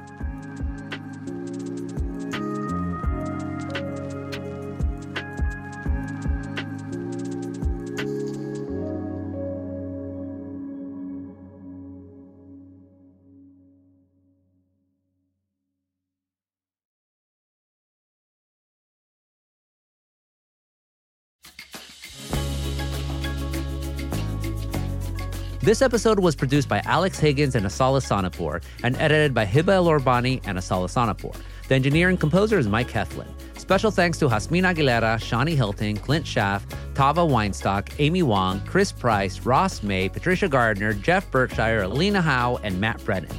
This 25.72 25.80
episode 25.80 26.20
was 26.20 26.36
produced 26.36 26.68
by 26.68 26.82
Alex 26.84 27.18
Higgins 27.18 27.54
and 27.54 27.64
Asal 27.64 27.94
Ehsanipour 27.94 28.62
and 28.82 28.94
edited 28.96 29.32
by 29.32 29.46
Heba 29.46 29.72
Elorbany 29.80 30.42
and 30.44 30.58
Asal 30.58 30.84
Ehsanipour. 30.84 31.34
The 31.66 31.74
engineer 31.74 32.10
and 32.10 32.20
composer 32.20 32.58
is 32.58 32.68
Mike 32.68 32.90
Heflin. 32.90 33.26
Special 33.56 33.90
thanks 33.90 34.18
to 34.18 34.28
Jasmine 34.28 34.64
Aguilera, 34.64 35.16
Shani 35.16 35.56
Hilton, 35.56 35.96
Clint 35.96 36.26
Schaff, 36.26 36.66
Tava 36.92 37.22
Weinstock, 37.22 37.90
Amy 37.98 38.22
Wong, 38.22 38.60
Chris 38.66 38.92
Price, 38.92 39.40
Ross 39.46 39.82
May, 39.82 40.10
Patricia 40.10 40.46
Gardner, 40.46 40.92
Jeff 40.92 41.30
Berkshire, 41.30 41.84
Alina 41.84 42.20
Howe, 42.20 42.60
and 42.62 42.78
Matt 42.78 43.02
Brennan. 43.06 43.34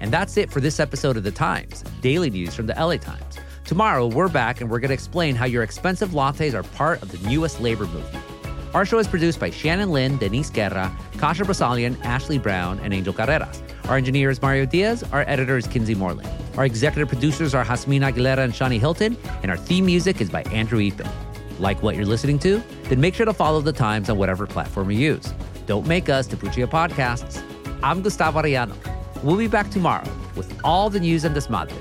And 0.00 0.12
that's 0.12 0.36
it 0.36 0.52
for 0.52 0.60
this 0.60 0.80
episode 0.80 1.16
of 1.16 1.22
The 1.22 1.32
Times, 1.32 1.84
daily 2.02 2.28
news 2.28 2.54
from 2.54 2.66
the 2.66 2.74
LA 2.74 2.98
Times. 2.98 3.38
Tomorrow, 3.64 4.08
we're 4.08 4.28
back 4.28 4.60
and 4.60 4.70
we're 4.70 4.80
going 4.80 4.88
to 4.88 4.94
explain 4.94 5.34
how 5.34 5.46
your 5.46 5.62
expensive 5.62 6.10
lattes 6.10 6.52
are 6.52 6.64
part 6.64 7.00
of 7.00 7.10
the 7.10 7.28
newest 7.30 7.62
labor 7.62 7.86
movement. 7.86 8.37
Our 8.74 8.84
show 8.84 8.98
is 8.98 9.08
produced 9.08 9.40
by 9.40 9.50
Shannon 9.50 9.90
Lin, 9.90 10.18
Denise 10.18 10.50
Guerra, 10.50 10.94
Kasia 11.16 11.44
Broussalian, 11.44 11.98
Ashley 12.04 12.38
Brown, 12.38 12.78
and 12.80 12.92
Angel 12.92 13.14
Carreras. 13.14 13.62
Our 13.88 13.96
engineer 13.96 14.28
is 14.28 14.42
Mario 14.42 14.66
Diaz. 14.66 15.02
Our 15.10 15.22
editor 15.26 15.56
is 15.56 15.66
Kinsey 15.66 15.94
Moreland. 15.94 16.28
Our 16.58 16.66
executive 16.66 17.08
producers 17.08 17.54
are 17.54 17.64
Jasmine 17.64 18.02
Aguilera 18.02 18.38
and 18.38 18.52
Shani 18.52 18.78
Hilton. 18.78 19.16
And 19.42 19.50
our 19.50 19.56
theme 19.56 19.86
music 19.86 20.20
is 20.20 20.28
by 20.28 20.42
Andrew 20.44 20.80
Eapen. 20.80 21.10
Like 21.58 21.82
what 21.82 21.96
you're 21.96 22.04
listening 22.04 22.38
to? 22.40 22.62
Then 22.84 23.00
make 23.00 23.14
sure 23.14 23.26
to 23.26 23.32
follow 23.32 23.60
The 23.62 23.72
Times 23.72 24.10
on 24.10 24.18
whatever 24.18 24.46
platform 24.46 24.90
you 24.90 24.98
use. 24.98 25.32
Don't 25.66 25.86
Make 25.86 26.08
Us 26.08 26.26
to 26.28 26.36
Puchia 26.36 26.66
Podcasts. 26.66 27.42
I'm 27.82 28.02
Gustavo 28.02 28.42
Arellano. 28.42 28.76
We'll 29.22 29.36
be 29.36 29.48
back 29.48 29.70
tomorrow 29.70 30.08
with 30.36 30.54
all 30.62 30.90
the 30.90 31.00
news 31.00 31.24
and 31.24 31.34
desmadre. 31.34 31.76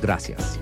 Gracias. 0.00 0.58